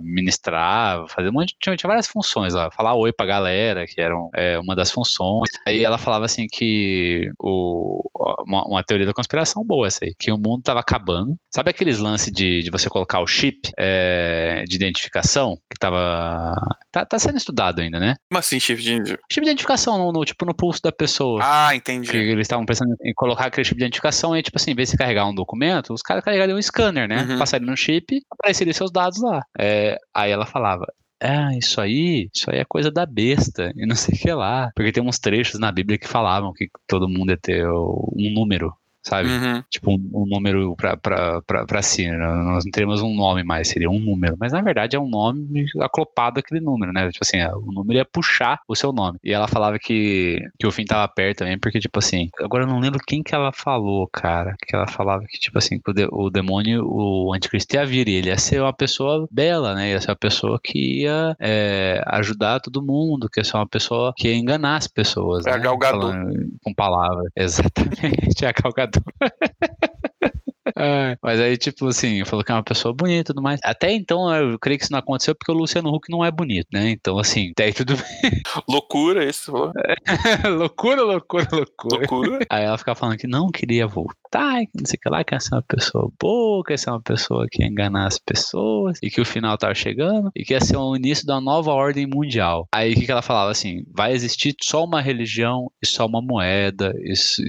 [0.00, 4.00] ministrava, fazia um monte de, tinha, tinha várias funções lá, falar oi pra galera, que
[4.00, 5.48] eram é, uma das funções.
[5.66, 8.02] Aí ela falava assim que o,
[8.46, 11.36] uma, uma teoria da conspiração boa essa aí, que o mundo tava acabando.
[11.54, 16.54] Sabe aqueles lances de, de você colocar o chip é, de identificação que tava
[16.92, 18.14] tá, tá sendo estudado ainda, né?
[18.30, 19.04] como assim, chifre de?
[19.30, 21.40] Chip de identificação no, no- tipo no pulso da pessoa.
[21.42, 22.16] Ah, Que entendi.
[22.16, 24.96] eles estavam pensando em colocar aquele chip de identificação e, tipo assim, em vez de
[24.96, 27.22] carregar um documento, os caras carregariam um scanner, né?
[27.28, 27.38] Uhum.
[27.38, 29.42] Passariam no chip, apareceriam seus dados lá.
[29.58, 30.86] É, aí ela falava.
[31.20, 34.70] ah, isso aí, isso aí é coisa da besta, e não sei o que lá.
[34.74, 38.72] Porque tem uns trechos na Bíblia que falavam que todo mundo ia ter um número.
[39.06, 39.28] Sabe?
[39.28, 39.62] Uhum.
[39.70, 42.10] Tipo, um, um número pra si.
[42.10, 42.16] né?
[42.16, 44.36] Nós não teríamos um nome mais, seria um número.
[44.38, 47.08] Mas na verdade é um nome aclopado aquele número, né?
[47.12, 49.18] Tipo assim, o número ia puxar o seu nome.
[49.22, 52.68] E ela falava que, que o fim tava perto também, porque, tipo assim, agora eu
[52.68, 54.56] não lembro quem que ela falou, cara.
[54.66, 58.08] Que ela falava que, tipo assim, que o, de- o demônio, o anticristo ia vir,
[58.08, 59.90] e ele ia ser uma pessoa bela, né?
[59.90, 64.12] Ia ser uma pessoa que ia é, ajudar todo mundo, que ia ser uma pessoa
[64.16, 65.46] que ia enganar as pessoas.
[65.46, 65.62] É a né?
[65.62, 66.00] Gal Gadot.
[66.00, 67.30] Falando Com palavras.
[67.36, 68.72] Exatamente, é a Gal
[70.76, 73.60] É, mas aí, tipo assim, falou que é uma pessoa bonita e tudo mais.
[73.64, 76.66] Até então, eu creio que isso não aconteceu porque o Luciano Huck não é bonito,
[76.72, 76.90] né?
[76.90, 77.94] Então, assim, até aí tudo
[78.68, 79.52] Loucura isso.
[79.52, 79.72] falou.
[79.72, 79.96] bem.
[80.58, 81.98] loucura, loucura, loucura.
[81.98, 82.46] Loucura.
[82.50, 85.24] Aí ela ficava falando que não queria voltar, e que não sei o que lá,
[85.24, 88.18] que ia ser uma pessoa boa, que ia ser uma pessoa que ia enganar as
[88.18, 91.72] pessoas, e que o final tava chegando, e que ia ser o início da nova
[91.72, 92.66] ordem mundial.
[92.72, 93.84] Aí o que, que ela falava assim?
[93.94, 96.92] Vai existir só uma religião e só uma moeda.
[97.04, 97.42] Isso,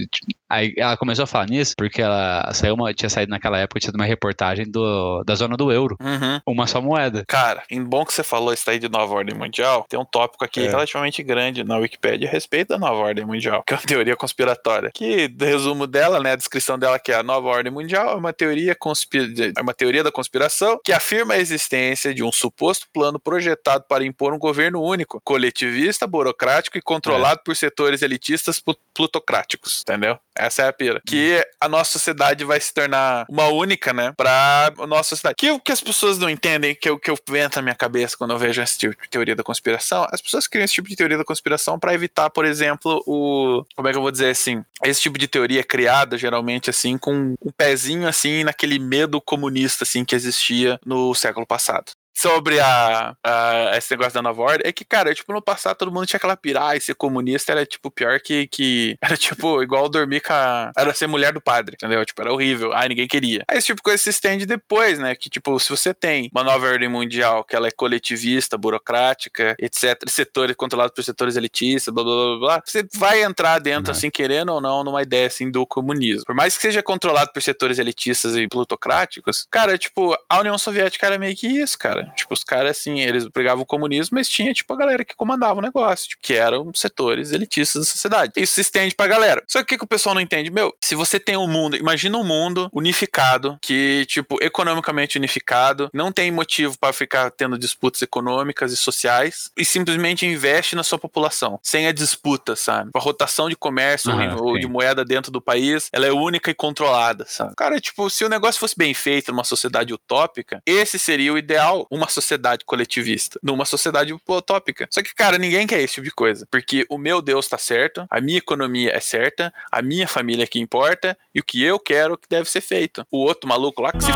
[0.50, 3.92] Aí ela começou a falar nisso porque ela saiu uma, tinha saído naquela época, tinha
[3.94, 5.96] uma reportagem do, da zona do euro.
[6.00, 6.40] Uhum.
[6.46, 7.24] Uma só moeda.
[7.28, 10.44] Cara, em bom que você falou isso aí de nova ordem mundial, tem um tópico
[10.44, 10.68] aqui É.
[10.68, 14.90] relativamente grande na Wikipedia a respeito da nova ordem mundial, que é uma teoria conspiratória.
[14.94, 18.32] Que, resumo dela, né, a descrição dela que é a nova ordem mundial é uma
[18.32, 23.18] teoria conspi- é uma teoria da conspiração que afirma a existência de um suposto plano
[23.18, 28.60] projetado para impor um governo único, coletivista, burocrático e controlado por setores elitistas
[28.98, 30.18] plutocráticos, entendeu?
[30.36, 31.00] Essa é a pira.
[31.06, 34.12] Que a nossa sociedade vai se tornar uma única, né?
[34.16, 35.36] Pra nossa sociedade.
[35.36, 38.16] Que o que as pessoas não entendem, que eu, que eu entra na minha cabeça
[38.16, 40.96] quando eu vejo esse tipo de teoria da conspiração, as pessoas criam esse tipo de
[40.96, 43.64] teoria da conspiração pra evitar, por exemplo, o.
[43.76, 44.64] Como é que eu vou dizer assim?
[44.82, 49.84] Esse tipo de teoria é criada, geralmente, assim, com um pezinho, assim, naquele medo comunista,
[49.84, 54.72] assim, que existia no século passado sobre a, a- esse negócio da nova ordem é
[54.72, 57.90] que, cara, tipo, no passado todo mundo tinha aquela pirar e ser comunista era, tipo,
[57.90, 58.96] pior que, que.
[59.02, 60.72] Era, tipo, igual dormir com a.
[60.76, 62.04] Era ser mulher do padre, entendeu?
[62.04, 62.72] Tipo, era horrível.
[62.72, 63.44] Ai, ninguém queria.
[63.48, 65.14] Aí esse tipo de coisa se estende depois, né?
[65.14, 70.08] Que, tipo, se você tem uma nova ordem mundial que ela é coletivista, burocrática, etc.,
[70.08, 73.96] setores controlados por setores elitistas, blá blá blá blá, você vai entrar dentro, Uhum.
[73.98, 76.24] assim, querendo ou não, numa ideia, assim, do comunismo.
[76.26, 81.06] Por mais que seja controlado por setores elitistas e plutocráticos, cara, tipo, a União Soviética
[81.06, 82.07] era meio que isso, cara.
[82.14, 85.58] Tipo, os caras, assim, eles pregavam o comunismo, mas tinha, tipo, a galera que comandava
[85.58, 88.32] o negócio, tipo, que eram setores elitistas da sociedade.
[88.36, 89.42] Isso se estende pra galera.
[89.46, 90.50] Só que o que, o pessoal não entende?
[90.50, 96.12] Meu, se você tem um mundo, imagina um mundo unificado, que, tipo, economicamente unificado, não
[96.12, 101.58] tem motivo pra ficar tendo disputas econômicas e sociais, e simplesmente investe na sua população,
[101.62, 102.90] sem a disputa, sabe?
[102.94, 104.60] A rotação de comércio Aham, ou sim.
[104.60, 107.54] de moeda dentro do país, ela é única e controlada, sabe?
[107.56, 111.86] Cara, tipo, se o negócio fosse bem feito numa sociedade utópica, esse seria o ideal,
[111.98, 114.86] uma sociedade coletivista, numa sociedade utópica.
[114.90, 118.06] Só que, cara, ninguém quer esse tipo de coisa, porque o meu Deus tá certo,
[118.10, 121.78] a minha economia é certa, a minha família é que importa, e o que eu
[121.78, 123.06] quero que deve ser feito.
[123.10, 124.10] O outro maluco lá que se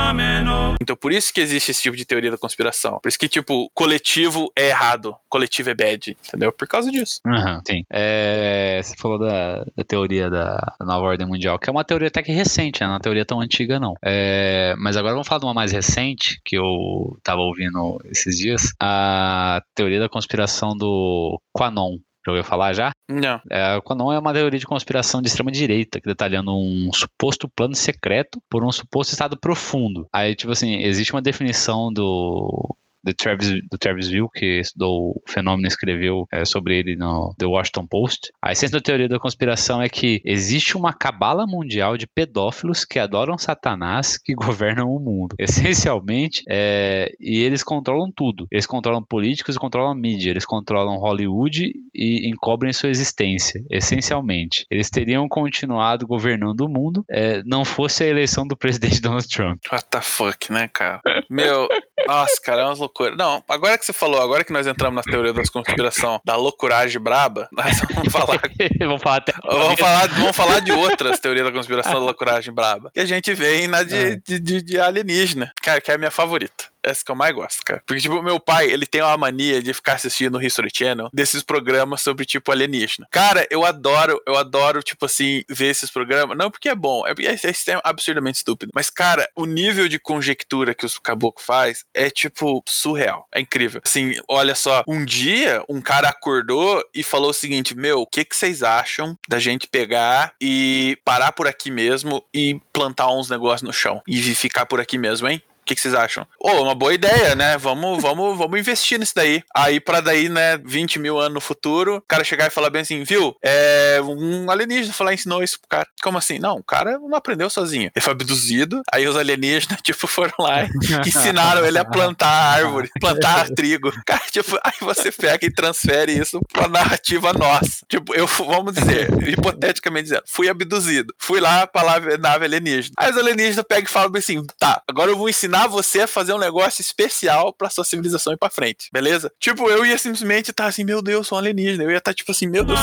[0.80, 2.98] então por isso que existe esse tipo de teoria da conspiração.
[3.00, 6.52] Por isso que, tipo, coletivo é errado, coletivo é bad, entendeu?
[6.52, 7.20] Por causa disso.
[7.26, 7.84] Aham, sim.
[7.90, 12.22] É, você falou da, da teoria da nova ordem mundial, que é uma teoria até
[12.22, 12.86] que recente, né?
[12.86, 13.94] não é uma teoria tão antiga, não.
[14.02, 17.61] É, mas agora vamos falar de uma mais recente, que eu tava ouvindo
[18.06, 21.98] esses dias, a teoria da conspiração do Quanon.
[22.24, 22.92] Já ouviu falar já?
[23.10, 23.40] Não.
[23.50, 27.74] É, Quanon é uma teoria de conspiração de extrema direita, que detalhando um suposto plano
[27.74, 30.06] secreto por um suposto estado profundo.
[30.12, 35.22] Aí, tipo assim, existe uma definição do do Travis, do Travis Will, que estudou o
[35.28, 38.32] fenômeno escreveu é, sobre ele no The Washington Post.
[38.42, 42.98] A essência da teoria da conspiração é que existe uma cabala mundial de pedófilos que
[42.98, 45.34] adoram Satanás que governam o mundo.
[45.38, 48.46] Essencialmente, é, e eles controlam tudo.
[48.50, 50.30] Eles controlam políticos controlam mídia.
[50.30, 53.62] Eles controlam Hollywood e encobrem sua existência.
[53.70, 59.28] Essencialmente, eles teriam continuado governando o mundo é, não fosse a eleição do presidente Donald
[59.28, 59.60] Trump.
[59.70, 61.00] What the fuck, né, cara?
[61.30, 61.68] Meu,
[62.06, 63.16] nossa, cara, é umas loucuras.
[63.16, 67.00] Não, agora que você falou, agora que nós entramos na teoria da conspiração da loucuragem
[67.00, 68.40] braba, nós vamos falar.
[68.78, 69.32] Vamos falar até.
[69.44, 72.90] Vamos falar, vamos falar de outras teorias da conspiração da loucuragem braba.
[72.92, 74.16] Que a gente vem na de, É.
[74.16, 75.52] de, de- de alienígena.
[75.62, 76.64] Cara, que é a minha favorita.
[76.82, 77.82] Essa que eu mais gosto, cara.
[77.86, 81.42] Porque, tipo, meu pai, ele tem uma mania de ficar assistindo no History Channel desses
[81.42, 83.06] programas sobre, tipo, alienígena.
[83.10, 86.36] Cara, eu adoro, eu adoro, tipo assim, ver esses programas.
[86.36, 88.72] Não porque é bom, é porque é, é absurdamente estúpido.
[88.74, 93.26] Mas, cara, o nível de conjectura que os caboclo faz é, tipo, surreal.
[93.32, 93.80] É incrível.
[93.84, 98.24] Assim, olha só, um dia um cara acordou e falou o seguinte: Meu, o que,
[98.24, 103.62] que vocês acham da gente pegar e parar por aqui mesmo e plantar uns negócios
[103.62, 104.02] no chão?
[104.06, 105.42] E ficar por aqui mesmo, hein?
[105.62, 106.26] O que, que vocês acham?
[106.40, 107.56] Ô, uma boa ideia, né?
[107.56, 109.42] Vamos, vamos, vamos investir nisso daí.
[109.54, 112.82] Aí, pra daí, né, 20 mil anos no futuro, o cara chegar e falar bem
[112.82, 113.36] assim, viu?
[113.40, 115.86] É, um alienígena falar ensinou isso pro cara.
[116.02, 116.40] Como assim?
[116.40, 117.90] Não, o cara não aprendeu sozinho.
[117.94, 120.68] Ele foi abduzido, aí os alienígenas, tipo, foram lá e
[121.08, 123.92] ensinaram ele a plantar árvore, plantar trigo.
[124.04, 127.86] Cara, tipo, aí você pega e transfere isso pra narrativa nossa.
[127.88, 131.14] Tipo, eu, vamos dizer, hipoteticamente dizendo, fui abduzido.
[131.18, 132.94] Fui lá pra lá, nave alienígena.
[132.98, 136.06] Aí os alienígenas pegam e falam bem assim, tá, agora eu vou ensinar você a
[136.06, 139.32] fazer um negócio especial pra sua civilização ir pra frente, beleza?
[139.38, 141.84] Tipo, eu ia simplesmente estar assim, meu Deus, sou um alienígena.
[141.84, 142.78] Eu ia estar tipo assim, meu Deus,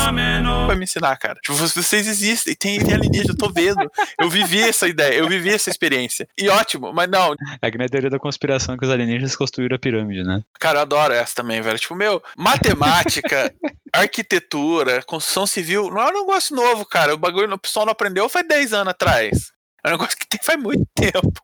[0.67, 1.39] vai me ensinar, cara.
[1.41, 3.89] Tipo, vocês existem, tem, tem alienígena, eu tô vendo.
[4.19, 6.27] Eu vivi essa ideia, eu vivi essa experiência.
[6.37, 9.79] E ótimo, mas não, É que na teoria da conspiração que os alienígenas construíram a
[9.79, 10.41] pirâmide, né?
[10.59, 11.79] Cara, eu adoro essa também, velho.
[11.79, 13.53] Tipo, meu, matemática,
[13.93, 17.13] arquitetura, construção civil, não é um negócio novo, cara.
[17.13, 19.51] O bagulho, o pessoal não aprendeu faz 10 anos atrás.
[19.83, 21.41] É um negócio que tem faz muito tempo.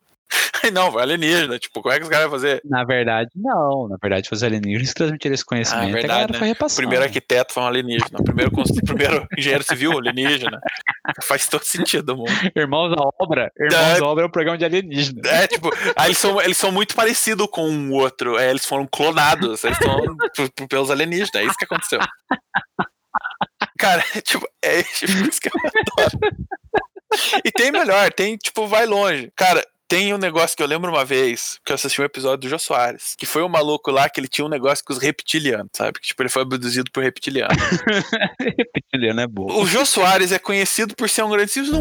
[0.73, 2.61] Não, vai alienígena, tipo, como é que os caras vão fazer?
[2.65, 3.87] Na verdade, não.
[3.87, 5.83] Na verdade, foi os alienígenas que transmitiram esse conhecimento.
[5.83, 6.39] Ah, é e a verdade, galera né?
[6.39, 6.81] foi O repassando.
[6.81, 10.59] primeiro arquiteto foi um alienígena, o primeiro, o primeiro engenheiro civil, alienígena.
[11.23, 12.29] Faz todo sentido, mano.
[12.55, 13.51] Irmãos à obra.
[13.59, 13.99] Irmãos É.
[13.99, 15.21] à obra é um programa de alienígena.
[15.25, 18.37] É, tipo, aí eles são, eles são muito parecidos com o outro.
[18.37, 21.99] É, eles foram clonados, eles estão pelos alienígenas, é isso que aconteceu.
[23.77, 25.53] Cara, tipo, é tipo, isso que eu
[25.99, 26.35] adoro.
[27.45, 29.31] E tem melhor, tem, tipo, vai longe.
[29.35, 32.49] Cara, tem um negócio que eu lembro uma vez, que eu assisti um episódio do
[32.49, 35.69] Jô Soares, que foi um maluco lá que ele tinha um negócio com os reptilianos,
[35.73, 35.99] sabe?
[35.99, 37.53] Que, tipo, ele foi abduzido por reptiliano.
[38.75, 39.53] Reptiliano é boa.
[39.53, 41.79] O Jô Soares é conhecido por ser um grandíssimo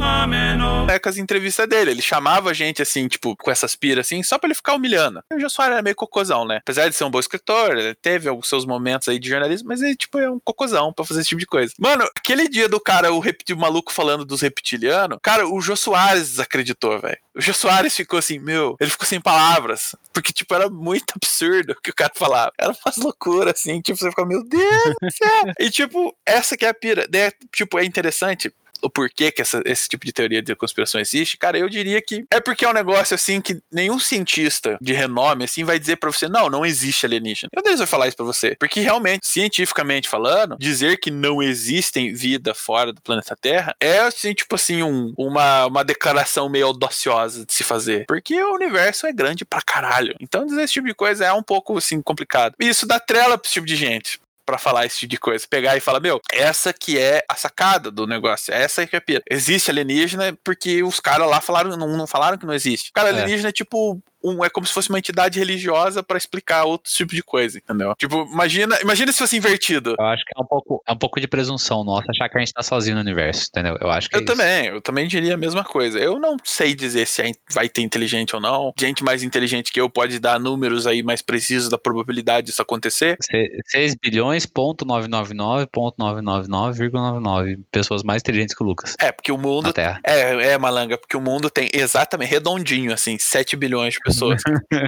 [0.86, 1.92] né, com as entrevistas dele.
[1.92, 5.20] Ele chamava a gente, assim, tipo, com essas piras, assim, só pra ele ficar humilhando.
[5.30, 6.58] E o Jô Soares era meio cocôzão, né?
[6.58, 9.80] Apesar de ser um bom escritor, ele teve alguns seus momentos aí de jornalismo, mas
[9.80, 11.72] ele, tipo, é um cocôzão pra fazer esse tipo de coisa.
[11.78, 15.76] Mano, aquele dia do cara, o, reptil, o maluco falando dos reptilianos, cara, o Jô
[15.76, 17.18] Soares desacreditou, velho.
[17.34, 19.94] O Jô Soares ficou assim, meu, ele ficou sem palavras.
[20.12, 22.52] Porque, tipo, era muito absurdo o que o cara falava.
[22.58, 25.52] Era umas loucuras, assim, tipo, você fica, meu Deus do céu.
[25.58, 27.06] E, tipo, essa que é a pira.
[27.08, 28.52] Daí, tipo, é interessante
[28.82, 32.24] o porquê que essa- esse tipo de teoria de conspiração existe, cara, eu diria que
[32.30, 36.10] é porque é um negócio assim que nenhum cientista de renome assim vai dizer pra
[36.10, 37.50] você, não, não existe alienígena.
[37.54, 42.54] Eu vai falar isso pra você, porque realmente, cientificamente falando, dizer que não existem vida
[42.54, 47.52] fora do planeta Terra é assim, tipo assim, um- uma, uma declaração meio audaciosa de
[47.52, 50.14] se fazer, porque o universo é grande pra caralho.
[50.20, 52.54] Então dizer esse tipo de coisa é um pouco assim complicado.
[52.60, 55.46] E isso dá trela pra esse tipo de gente pra falar esse tipo de coisa.
[55.48, 59.02] Pegar e falar, meu, essa que é a sacada do negócio, essa que é a
[59.02, 59.22] pira.
[59.30, 62.90] Existe alienígena porque os caras lá falaram, não, não falaram que não existe.
[62.92, 63.12] Cara, É.
[63.12, 64.02] alienígena é tipo.
[64.24, 67.94] Um, é como se fosse uma entidade religiosa pra explicar outro tipo de coisa, entendeu?
[67.96, 69.94] Tipo, imagina, imagina se fosse invertido.
[69.98, 72.40] Eu acho que é um pouco, é um pouco de presunção nossa achar que a
[72.40, 73.76] gente tá sozinho no universo, entendeu?
[73.80, 74.32] Eu acho que é Eu isso.
[74.34, 75.98] também, eu também diria a mesma coisa.
[75.98, 77.22] Eu não sei dizer se
[77.52, 78.72] vai ter inteligente ou não.
[78.78, 83.16] Gente mais inteligente que eu pode dar números aí mais precisos da probabilidade disso acontecer.
[83.20, 89.32] Se- 6 bilhões, ponto 999, ponto 999,99 pessoas mais inteligentes que o Lucas É, porque
[89.32, 89.72] o mundo.
[90.04, 94.13] É, é, malanga, porque o mundo tem exatamente redondinho, assim, 7 bilhões de pessoas.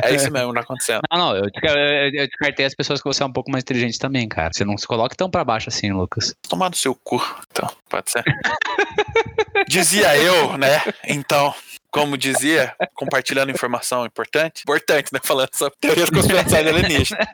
[0.02, 1.00] É isso mesmo tá acontecendo.
[1.10, 1.74] Não, não, eu, eu,
[2.12, 4.50] eu descartei as pessoas que você é um pouco mais inteligente também, cara.
[4.52, 6.34] Você não se coloque tão pra baixo assim, Lucas.
[6.48, 8.24] Tomar no seu cu, então, pode ser.
[9.68, 10.80] Dizia eu, né?
[11.08, 11.54] Então,
[11.96, 14.62] como dizia, compartilhando informação importante.
[14.62, 15.20] Importante, né?
[15.22, 17.28] Falando sobre teoria da conspiração de alienígena.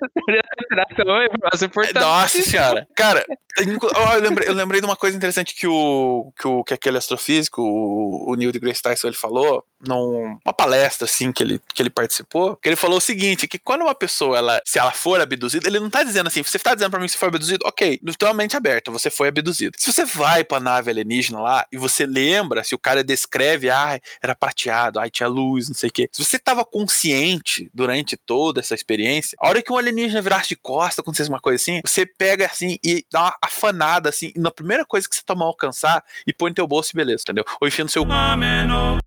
[1.27, 1.99] informação importante.
[1.99, 2.87] Nossa senhora.
[2.95, 3.25] Cara,
[3.59, 7.61] eu, lembrei, eu lembrei de uma coisa interessante que o que, o, que aquele astrofísico,
[7.61, 12.57] o, o Neil deGrasse Tyson, ele falou numa palestra assim que ele, que ele participou,
[12.57, 15.81] que ele falou o seguinte, que quando uma pessoa, ela, se ela for abduzida, ele
[15.81, 17.65] não tá dizendo assim, você tá dizendo pra mim que você foi abduzido?
[17.67, 19.77] Ok, no tua mente aberta, você foi abduzido.
[19.79, 23.99] Se você vai pra nave alienígena lá e você lembra, se o cara descreve, ah,
[24.23, 26.09] era prateado, ai, tinha luz, não sei o quê.
[26.13, 30.57] Se você tava consciente durante toda essa experiência, a hora que um alienígena virasse de
[30.57, 34.51] costa, acontecesse uma coisa assim, você pega assim e dá uma afanada assim, e na
[34.51, 37.45] primeira coisa que você tomar alcançar e põe no teu bolso e beleza, entendeu?
[37.61, 38.05] Ou enfia no seu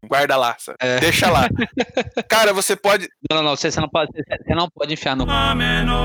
[0.07, 0.55] guarda lá?
[0.79, 0.99] É.
[0.99, 1.47] deixa lá.
[2.27, 3.09] Cara, você pode.
[3.29, 5.25] Não, não, não, você, você não pode, você, você não pode enfiar no.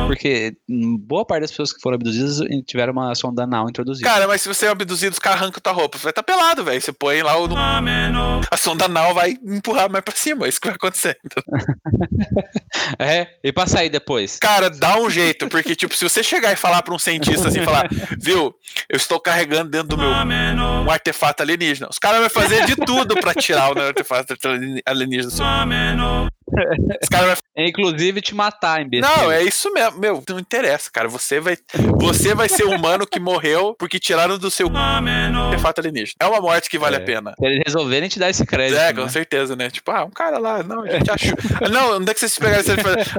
[0.07, 0.57] Porque
[0.99, 4.09] boa parte das pessoas que foram abduzidas tiveram uma sonda anal introduzida.
[4.09, 5.99] Cara, mas se você é abduzido, os caras arrancam tua roupa.
[5.99, 6.81] Você vai estar pelado, velho.
[6.81, 7.49] Você põe lá o.
[8.51, 10.47] A sonda anal vai empurrar mais pra cima.
[10.47, 11.19] É isso que vai acontecer.
[12.99, 14.39] É, e pra sair depois?
[14.39, 17.63] Cara, dá um jeito, porque, tipo, se você chegar e falar pra um cientista assim,
[17.65, 17.89] falar,
[18.21, 18.55] viu,
[18.89, 20.11] eu estou carregando dentro do meu
[20.83, 24.35] um artefato alienígena, os caras vão fazer de tudo pra tirar o artefato
[24.87, 25.31] alienígena.
[27.11, 29.07] Vai É, inclusive te matar, imbecil.
[29.17, 29.99] Não, é isso mesmo.
[30.01, 31.09] Meu, não interessa, cara.
[31.09, 31.57] Você vai,
[31.99, 36.15] você vai ser o humano que morreu porque tiraram do seu artefato alienígena.
[36.21, 36.99] É uma morte que vale É.
[36.99, 37.35] a pena.
[37.39, 38.79] Se eles resolverem te dar esse crédito.
[38.79, 39.09] É, com né?
[39.09, 39.71] certeza, né?
[39.71, 41.35] Tipo, ah, um cara lá, não, a gente achou.
[41.71, 42.71] não, onde é que vocês pegaram esse?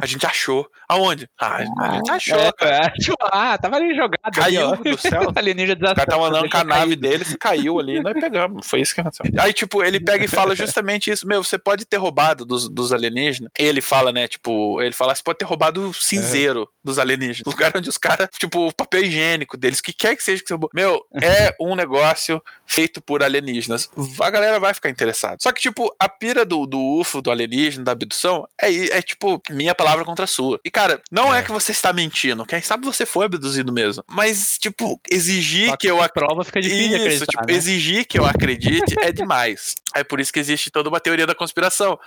[0.01, 0.67] A gente achou.
[0.89, 1.27] Aonde?
[1.39, 2.85] Ah, a gente achou, É, cara.
[2.87, 4.19] é, tipo, ah, tava ali jogado.
[4.25, 4.75] ali, Caiu ó.
[4.75, 5.31] do céu.
[5.35, 7.01] Alienígena O cara tava andando com a nave caído.
[7.01, 8.67] dele, caiu ali, nós pegamos.
[8.67, 9.25] Foi isso que aconteceu.
[9.39, 11.25] Aí, tipo, ele pega e fala justamente isso.
[11.27, 13.20] Meu, você pode ter roubado dos, dos alienígenas.
[13.57, 14.27] Ele fala, né?
[14.27, 17.41] Tipo, ele fala, você pode ter roubado o cinzeiro dos alienígenas.
[17.45, 20.47] Lugar onde os caras, tipo, o papel higiênico deles, o que quer que seja que
[20.47, 20.69] você roubou.
[20.73, 23.89] Meu, é um negócio feito por alienígenas.
[24.19, 25.37] A galera vai ficar interessada.
[25.41, 29.41] Só que, tipo, a pira do, do UFO, do alienígena, da abdução, é, é tipo,
[29.49, 30.59] minha palavra contra a sua.
[30.63, 32.45] E, cara, não é, que você está mentindo.
[32.45, 34.03] Quem sabe você foi abduzido mesmo.
[34.09, 37.53] Mas, tipo, exigir que eu a prova fica difícil isso, tipo, né?
[37.53, 39.75] exigir que eu acredite é demais.
[39.95, 41.99] É por isso que existe toda uma teoria da conspiração.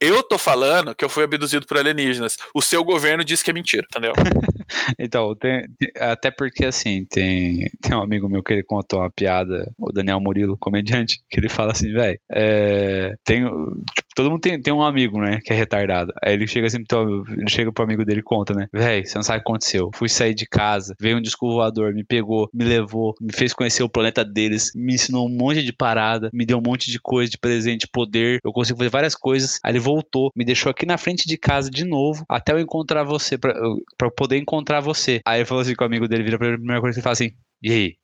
[0.00, 2.36] Eu tô falando que eu fui abduzido por alienígenas.
[2.54, 4.12] O seu governo diz que é mentira, entendeu?
[4.98, 5.66] Então, tem-
[5.98, 10.20] até porque assim, tem, tem um amigo meu que ele contou uma piada, o Daniel
[10.20, 14.80] Murilo, comediante, que ele fala assim, velho, é, tem, tipo, todo mundo tem, tem um
[14.82, 16.12] amigo, né, que é retardado.
[16.22, 19.16] Aí ele chega assim, pro- ele chega pro amigo dele e conta, né, velho, você
[19.18, 19.90] não sabe o que aconteceu.
[19.94, 23.82] Fui sair de casa, veio um disco voador, me pegou, me levou, me fez conhecer
[23.82, 27.28] o planeta deles, me ensinou um monte de parada, me deu um monte de coisa
[27.28, 29.58] de presente, poder, eu consigo fazer várias coisas.
[29.64, 33.02] Aí ele voltou, me deixou aqui na frente de casa de novo, até eu encontrar
[33.04, 35.20] você, pra, eu- poder encontrar você.
[35.26, 36.98] Aí ele falou assim com o amigo dele, vira pra ele, a primeira coisa que
[37.00, 37.32] ele fala assim,
[37.62, 37.94] e aí,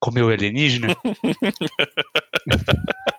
[0.00, 0.88] comeu alienígena?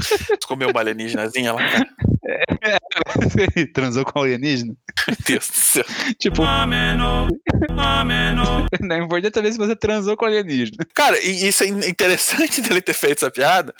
[0.00, 1.88] Você comeu uma alienígenazinha lá, cara?
[3.72, 4.74] Transou com alienígena?
[5.06, 5.84] Meu Deus do céu.
[6.18, 6.42] Tipo,
[8.80, 10.78] não é importante saber se você transou com alienígena.
[10.94, 13.74] Cara, e isso é in- interessante dele ter feito essa piada.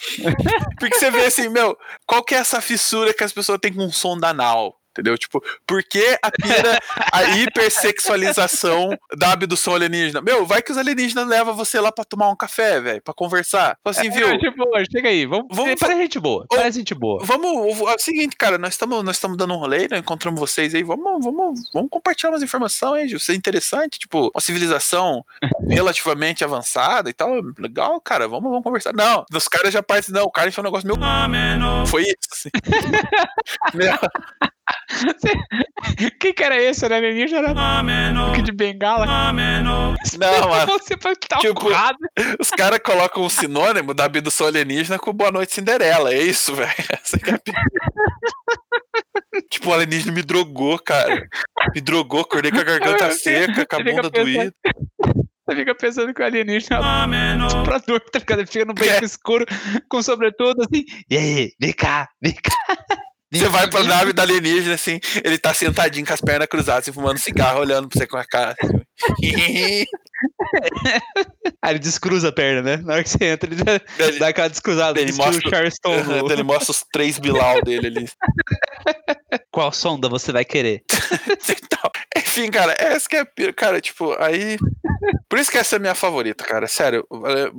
[0.79, 3.85] Porque você vê assim, meu, qual que é essa fissura que as pessoas têm com
[3.85, 4.78] um som anal?
[4.99, 5.17] Entendeu?
[5.17, 6.79] Tipo, por que a pira,
[7.11, 10.21] a hipersexualização da abdução alienígena?
[10.21, 13.77] Meu, vai que os alienígenas levam você lá pra tomar um café, velho, pra conversar.
[13.81, 14.27] Fala assim, viu?
[14.27, 17.23] É, tipo, chega aí, vamos, Vamos parece gente boa, Ô, parece gente boa.
[17.23, 20.75] Vamos, é o seguinte, cara, nós estamos nós estamos dando um rolê, né, encontramos vocês
[20.75, 23.17] aí, vamos, vamos, vamos compartilhar umas informações aí, Gil.
[23.17, 25.23] Isso é interessante, tipo, uma civilização
[25.69, 28.93] relativamente avançada e tal, legal, cara, vamos, vamos conversar.
[28.93, 30.97] Não, os caras já partem, não, o cara foi um negócio meu.
[31.85, 32.49] Foi isso, assim.
[33.73, 33.97] Meu,
[36.19, 36.83] Quem que era esse?
[36.83, 37.49] Era alienígena?
[37.49, 37.53] Era
[38.27, 39.05] Duque de Bengala?
[40.17, 41.67] não, mano, Você que tá Tipo,
[42.39, 46.73] os caras colocam um sinônimo da abdução alienígena com Boa Noite Cinderela, é isso, velho.
[49.31, 51.27] É Tipo, o alienígena me drogou, cara.
[51.73, 54.53] Me drogou, acordei com a garganta seca, com a bunda doída.
[55.45, 58.39] Você fica pensando que o alienígena é um estuprador, tá ligado?
[58.39, 59.45] Ele fica no peito escuro,
[59.89, 60.83] com sobretudo, assim.
[61.09, 62.53] E aí, vem cá, vem cá.
[63.31, 66.91] Você vai pra nave da alienígena, assim, ele tá sentadinho com as pernas cruzadas, assim,
[66.91, 68.55] fumando cigarro, olhando pra você com a cara.
[68.61, 68.79] assim.
[71.61, 72.77] Aí ele descruza a perna, né?
[72.77, 74.99] Na hora que você entra, ele dá- Ele- dá aquela descruzada.
[74.99, 75.95] ele mostra- Charleston.
[75.99, 78.09] Então ele mostra os três Bilal dele ali.
[79.51, 80.83] Qual sonda você vai querer?
[82.39, 83.53] Enfim, cara, essa que é.
[83.53, 84.57] Cara, tipo, aí.
[85.27, 86.67] Por isso que essa é a minha favorita, cara.
[86.67, 87.05] Sério,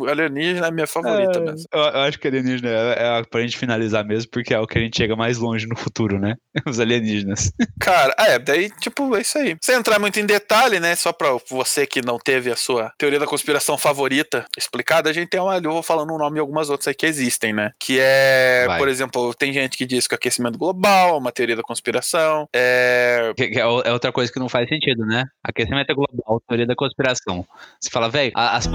[0.09, 1.67] alienígena é a minha favorita mesmo.
[1.73, 4.79] Eu, eu acho que alienígena é, é pra gente finalizar mesmo, porque é o que
[4.79, 6.37] a gente chega mais longe no futuro, né?
[6.67, 7.53] Os alienígenas.
[7.81, 9.57] Cara, é, daí, tipo, é isso aí.
[9.63, 10.95] Sem entrar muito em detalhe, né?
[10.97, 15.29] Só pra você que não teve a sua teoria da conspiração favorita explicada, a gente
[15.29, 15.57] tem uma.
[15.57, 17.73] Eu vou falando o nome de algumas outras aí que existem, né?
[17.79, 18.79] Que é, Vai.
[18.79, 22.49] por exemplo, tem gente que diz que o aquecimento global é uma teoria da conspiração.
[22.55, 23.33] É.
[23.37, 25.25] Que, que é, é outra coisa que não faz sentido, né?
[25.45, 27.47] Aquecimento global, teoria da conspiração.
[27.81, 28.67] Você fala, velho, as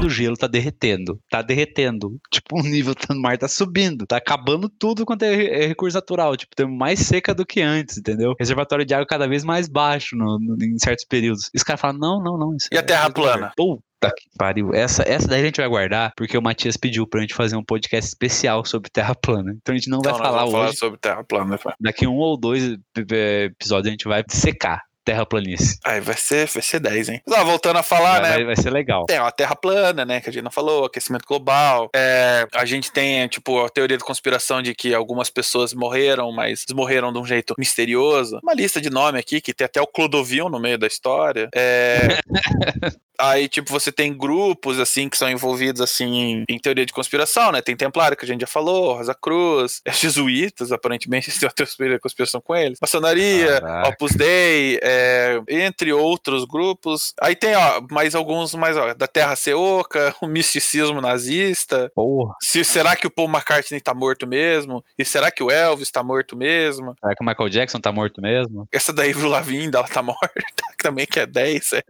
[0.00, 1.20] do gelo tá derretendo.
[1.30, 2.18] Tá derretendo.
[2.32, 4.06] Tipo, o nível do mar tá subindo.
[4.06, 6.36] Tá acabando tudo quanto é, é recurso natural.
[6.36, 8.34] Tipo, tem mais seca do que antes, entendeu?
[8.38, 11.50] Reservatório de água cada vez mais baixo no- no- em certos períodos.
[11.54, 12.56] E os caras falam, não, não, não.
[12.72, 13.52] E a é- Terra é plana?
[13.56, 14.74] Puta que pariu.
[14.74, 17.62] Essa, essa daí a gente vai guardar, porque o Matias pediu pra gente fazer um
[17.64, 19.52] podcast especial sobre Terra plana.
[19.60, 20.52] Então a gente não vai Então, nós falar hoje.
[20.52, 21.50] falar sobre Terra plana.
[21.64, 21.72] né?
[21.80, 25.78] Daqui um ou dois eh, episódios a gente vai secar terraplanice.
[25.84, 27.22] Aí vai ser, vai ser 10, hein?
[27.26, 28.36] Mas, ó, voltando a falar, vai, né?
[28.36, 29.04] vai- vai ser legal.
[29.06, 30.20] Tem a Terra plana, né?
[30.20, 31.88] Que a gente não falou, aquecimento global.
[31.94, 36.64] É, a gente tem, tipo, a teoria da conspiração de que algumas pessoas morreram, mas
[36.72, 38.38] morreram de um jeito misterioso.
[38.42, 41.48] Uma lista de nome aqui, que tem até o Clodovil no meio da história.
[41.54, 42.18] É,
[43.18, 47.60] Aí, tipo, você tem grupos, assim, que são envolvidos, assim, em, teoria de conspiração, né?
[47.60, 51.96] Tem Templário, que a gente já falou, Rosa Cruz, é, jesuítas, aparentemente, tem uma teoria
[51.96, 52.78] de conspiração com eles.
[52.80, 53.88] Maçonaria, Caraca.
[53.90, 57.12] Opus Dei, é, entre outros grupos.
[57.20, 61.90] Aí tem, ó, mais alguns, mais, ó, da Terra Ser Oca, o misticismo nazista.
[61.94, 62.34] Porra.
[62.40, 64.84] Se, será que o Paul McCartney tá morto mesmo?
[64.98, 66.94] E será que o Elvis tá morto mesmo?
[67.00, 68.66] Será que o Michael Jackson tá morto mesmo?
[68.72, 71.82] Essa da Avril Lavigne, ela tá morta, que também que é 10, é,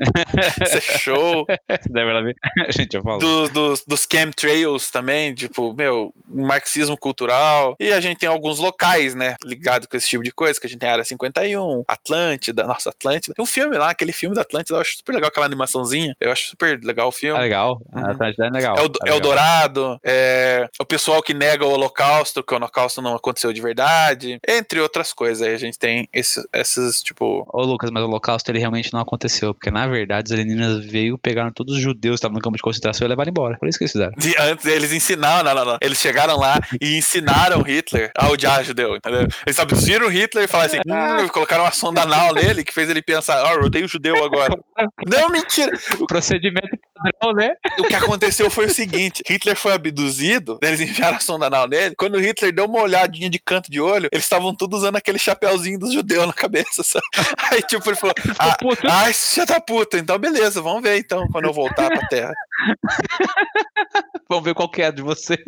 [0.63, 1.12] isso é show.
[2.67, 3.19] A gente já falou.
[3.19, 7.75] Do- dos, dos chemtrails também, tipo, meu, marxismo cultural.
[7.79, 10.71] E a gente tem alguns locais, né, ligado com esse tipo de coisa, que a
[10.71, 13.35] gente tem a Área 51, Atlântida, nossa, Atlântida.
[13.35, 16.15] Tem um filme lá, aquele filme da Atlântida, eu acho super legal aquela animaçãozinha.
[16.21, 17.39] Eu acho super legal o filme.
[17.41, 17.81] legal.
[17.93, 18.07] Uhum.
[18.07, 18.77] Atlântida é legal.
[18.77, 19.21] É o, Tá é.
[19.21, 24.39] Dourado, é o pessoal que nega o Holocausto, que o Holocausto não aconteceu de verdade,
[24.47, 25.47] entre outras coisas.
[25.47, 27.47] Aí a gente tem esses, esses tipo.
[27.53, 31.19] Ô, Lucas, mas o Holocausto ele realmente não aconteceu, porque na verdade os alienígenas veio,
[31.19, 33.57] pegaram todos os judeus que estavam no campo de concentração e levaram embora.
[33.59, 34.13] Por isso que eles fizeram.
[34.17, 35.79] de- antes eles ensinaram, não, não, não.
[35.81, 39.27] Eles chegaram lá e ensinaram Hitler a odiar judeu, entendeu?
[39.47, 40.81] Eles abduziram Hitler e falaram assim,
[41.25, 44.57] hum, colocaram uma sonda anal nele que fez ele pensar, ó, eu odeio judeu agora.
[45.07, 45.73] Não, mentira.
[46.01, 46.69] O procedimento
[47.03, 47.55] padrão, né?
[47.79, 51.95] O que aconteceu foi o seguinte: Hitler foi abduzido, eles enviaram a sonda anal nele.
[51.97, 55.79] Quando Hitler deu uma olhadinha de canto de olho, eles estavam todos usando aquele chapéuzinho
[55.79, 56.83] dos judeus na cabeça.
[56.83, 57.05] sabe?
[57.51, 58.87] Aí, tipo, ele falou: Ah, puto.
[58.89, 59.99] ah esse já tá puta.
[59.99, 62.33] Então, beleza, vamos ver então quando eu voltar pra terra.
[64.33, 65.39] Vamos ver qual que é a de vocês.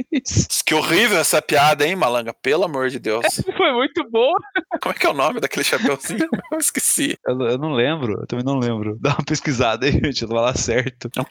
[0.66, 2.34] Que horrível essa piada, hein, malanga?
[2.34, 3.24] Pelo amor de Deus.
[3.56, 4.38] Foi muito boa.
[4.82, 6.28] Como é que é o nome daquele chapéuzinho?
[6.52, 7.16] Eu esqueci.
[7.26, 8.98] Eu, eu não lembro, eu também não lembro.
[9.00, 11.10] Dá uma pesquisada aí, gente, eu vou lá certo.
[11.16, 11.24] É um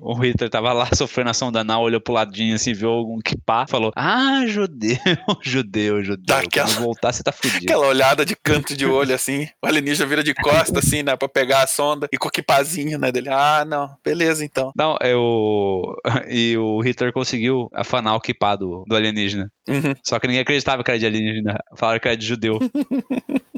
[0.00, 3.92] O Hitler tava lá sofrendo ação danal, olhou pro ladinho assim, viu algum kipá, falou:
[3.96, 4.96] Ah, judeu,
[5.42, 6.24] judeu, judeu.
[6.26, 7.64] Dá aquela- Quando voltar, você tá fudido.
[7.64, 9.48] Aquela olhada de canto de olho, assim.
[9.62, 11.16] O alienígena vira de costa, assim, né?
[11.16, 12.08] Pra pegar a sonda.
[12.12, 13.10] E com o kipazinho, né?
[13.12, 13.28] Dele.
[13.30, 13.94] Ah, não.
[14.04, 14.72] Beleza, então.
[14.76, 15.96] Não, é o.
[16.28, 19.50] E o Hitler conseguiu afanar o kipá do, do alienígena.
[19.68, 19.94] Uhum.
[20.02, 21.58] Só que ninguém acreditava que era de alienígena.
[21.76, 22.58] Falaram que era de judeu.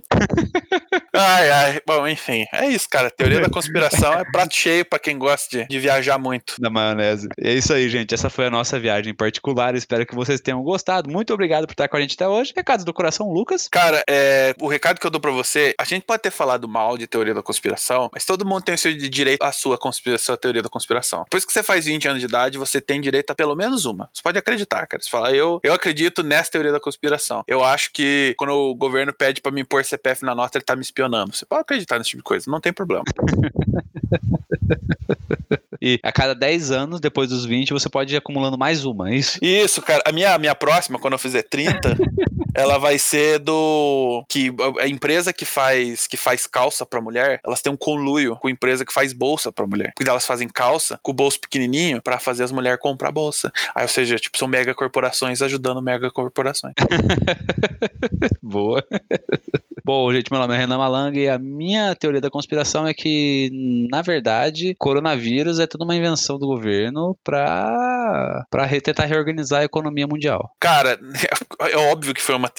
[1.13, 1.81] Ai, ai.
[1.87, 2.45] Bom, enfim.
[2.53, 3.11] É isso, cara.
[3.11, 6.55] Teoria da conspiração é prato cheio pra quem gosta de, de viajar muito.
[6.59, 7.29] da maionese.
[7.41, 8.15] É isso aí, gente.
[8.15, 9.75] Essa foi a nossa viagem particular.
[9.75, 11.11] Espero que vocês tenham gostado.
[11.11, 12.53] Muito obrigado por estar com a gente até hoje.
[12.55, 13.69] Recados do coração, Lucas.
[13.69, 16.99] Cara, é, o recado que eu dou pra você, a gente pode ter falado mal
[16.99, 20.39] de teoria da conspiração, mas todo mundo tem o seu direito à sua conspiração, à
[20.39, 21.25] teoria da conspiração.
[21.25, 24.11] Depois que você faz 20 anos de idade, você tem direito a pelo menos uma.
[24.13, 25.03] Você pode acreditar, cara.
[25.03, 27.43] Você fala, eu, eu acredito nessa teoria da conspiração.
[27.47, 30.77] Eu acho que quando o governo pede pra me pôr CPF na nota, ele tá
[30.77, 31.35] me espionando.
[31.35, 33.05] Você pode acreditar nesse tipo de coisa, não tem problema.
[35.81, 39.17] E a cada 10 anos, depois dos 20, você pode ir acumulando mais uma, é
[39.17, 39.39] isso?
[39.43, 40.03] Isso, cara.
[40.07, 41.97] A minha, a minha próxima, quando eu fizer 30,
[42.55, 44.25] ela vai ser do.
[44.29, 48.49] que A empresa que faz, que faz calça pra mulher, elas têm um conluio com
[48.49, 49.93] a empresa que faz bolsa pra mulher.
[49.95, 53.53] Porque elas fazem calça com o bolso pequenininho pra fazer as mulheres comprar bolsa.
[53.75, 56.75] Aí, ou seja, tipo, são mega corporações ajudando mega corporações.
[58.43, 58.83] Boa.
[59.85, 63.87] Bom, gente, meu nome é Renan Malanga e a minha teoria da conspiração é que,
[63.89, 68.45] na verdade, coronavírus é tudo uma invenção do governo pra,
[68.83, 70.51] tentar reorganizar a economia mundial.
[70.61, 70.99] Cara,
[71.61, 72.51] é óbvio que foi uma.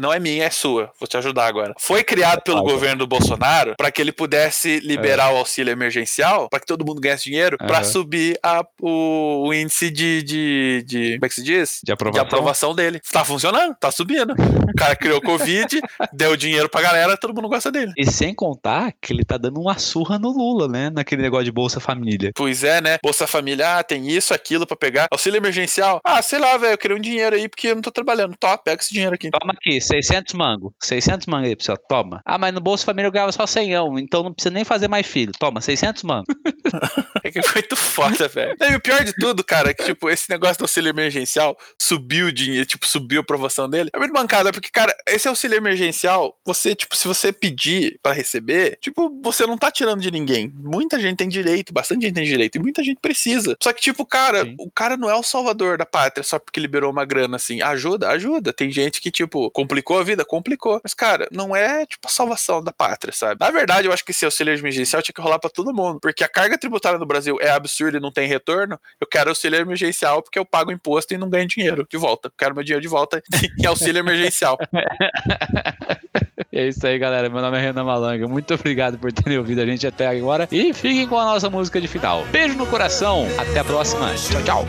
[0.00, 0.90] Não é minha, é sua.
[0.98, 1.74] Vou te ajudar agora.
[1.78, 2.70] Foi criado pelo Ah, tá.
[2.70, 7.00] governo do Bolsonaro para que ele pudesse liberar o auxílio emergencial, para que todo mundo
[7.00, 7.84] ganhasse dinheiro, para Aham.
[7.84, 11.12] subir a- o, o índice de, de, de.
[11.14, 11.80] Como é que se diz?
[11.84, 12.22] De aprovação.
[12.24, 13.00] De aprovação dele.
[13.12, 14.32] Tá funcionando, tá subindo.
[14.32, 15.80] O cara criou Covid,
[16.12, 17.92] deu dinheiro pra galera, todo mundo gosta dele.
[17.96, 20.90] E sem contar que ele tá dando uma surra no Lula, né?
[20.90, 22.27] Naquele negócio de Bolsa Família.
[22.34, 22.98] Pois é, né?
[23.02, 25.08] Bolsa Família, ah, tem isso, aquilo pra pegar.
[25.10, 27.90] Auxílio emergencial, ah, sei lá, velho, eu queria um dinheiro aí porque eu não tô
[27.90, 28.36] trabalhando.
[28.38, 29.30] Tó, pega esse dinheiro aqui.
[29.30, 30.74] Toma aqui, 600 mango.
[30.82, 31.78] 600 mango aí, pessoal.
[31.88, 32.20] Toma.
[32.24, 35.06] Ah, mas no Bolsa Família eu ganhava só 100, então não precisa nem fazer mais
[35.06, 35.32] filho.
[35.38, 36.26] Toma, 600 mango.
[37.24, 38.56] É que foi muito foda, velho.
[38.60, 42.26] E o pior de tudo, cara, é que, tipo, esse negócio do auxílio emergencial subiu
[42.26, 43.90] o dinheiro, tipo, subiu a aprovação dele.
[43.92, 48.78] É muito bancada, porque, cara, esse auxílio emergencial, você, tipo, se você pedir pra receber,
[48.80, 50.52] tipo, você não tá tirando de ninguém.
[50.54, 53.56] Muita gente tem direito, bastante gente tem direito, e muita gente precisa.
[53.62, 54.56] Só que, tipo, cara, Sim.
[54.58, 57.62] o cara não é o salvador da pátria só porque liberou uma grana, assim.
[57.62, 58.52] Ajuda, ajuda.
[58.52, 60.80] Tem gente que, tipo, complicou a vida, complicou.
[60.82, 63.36] Mas, cara, não é, tipo, a salvação da pátria, sabe?
[63.40, 66.00] Na verdade, eu acho que esse auxílio emergencial tinha que rolar pra todo mundo.
[66.00, 68.78] Porque a carga tributária no Brasil é absurda e não tem retorno.
[69.00, 72.32] Eu quero auxílio emergencial porque eu pago imposto e não ganho dinheiro de volta.
[72.36, 73.22] Quero meu dinheiro de volta
[73.58, 74.58] em auxílio emergencial.
[76.52, 77.28] E é isso aí, galera.
[77.28, 78.26] Meu nome é Renan Malanga.
[78.26, 80.48] Muito obrigado por terem ouvido a gente até agora.
[80.50, 82.24] E fiquem com a nossa música de final.
[82.32, 83.26] Beijo no coração.
[83.38, 84.14] Até a próxima.
[84.14, 84.66] Tchau, tchau.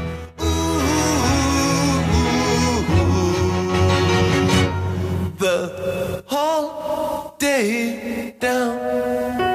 [5.40, 9.49] the whole day down.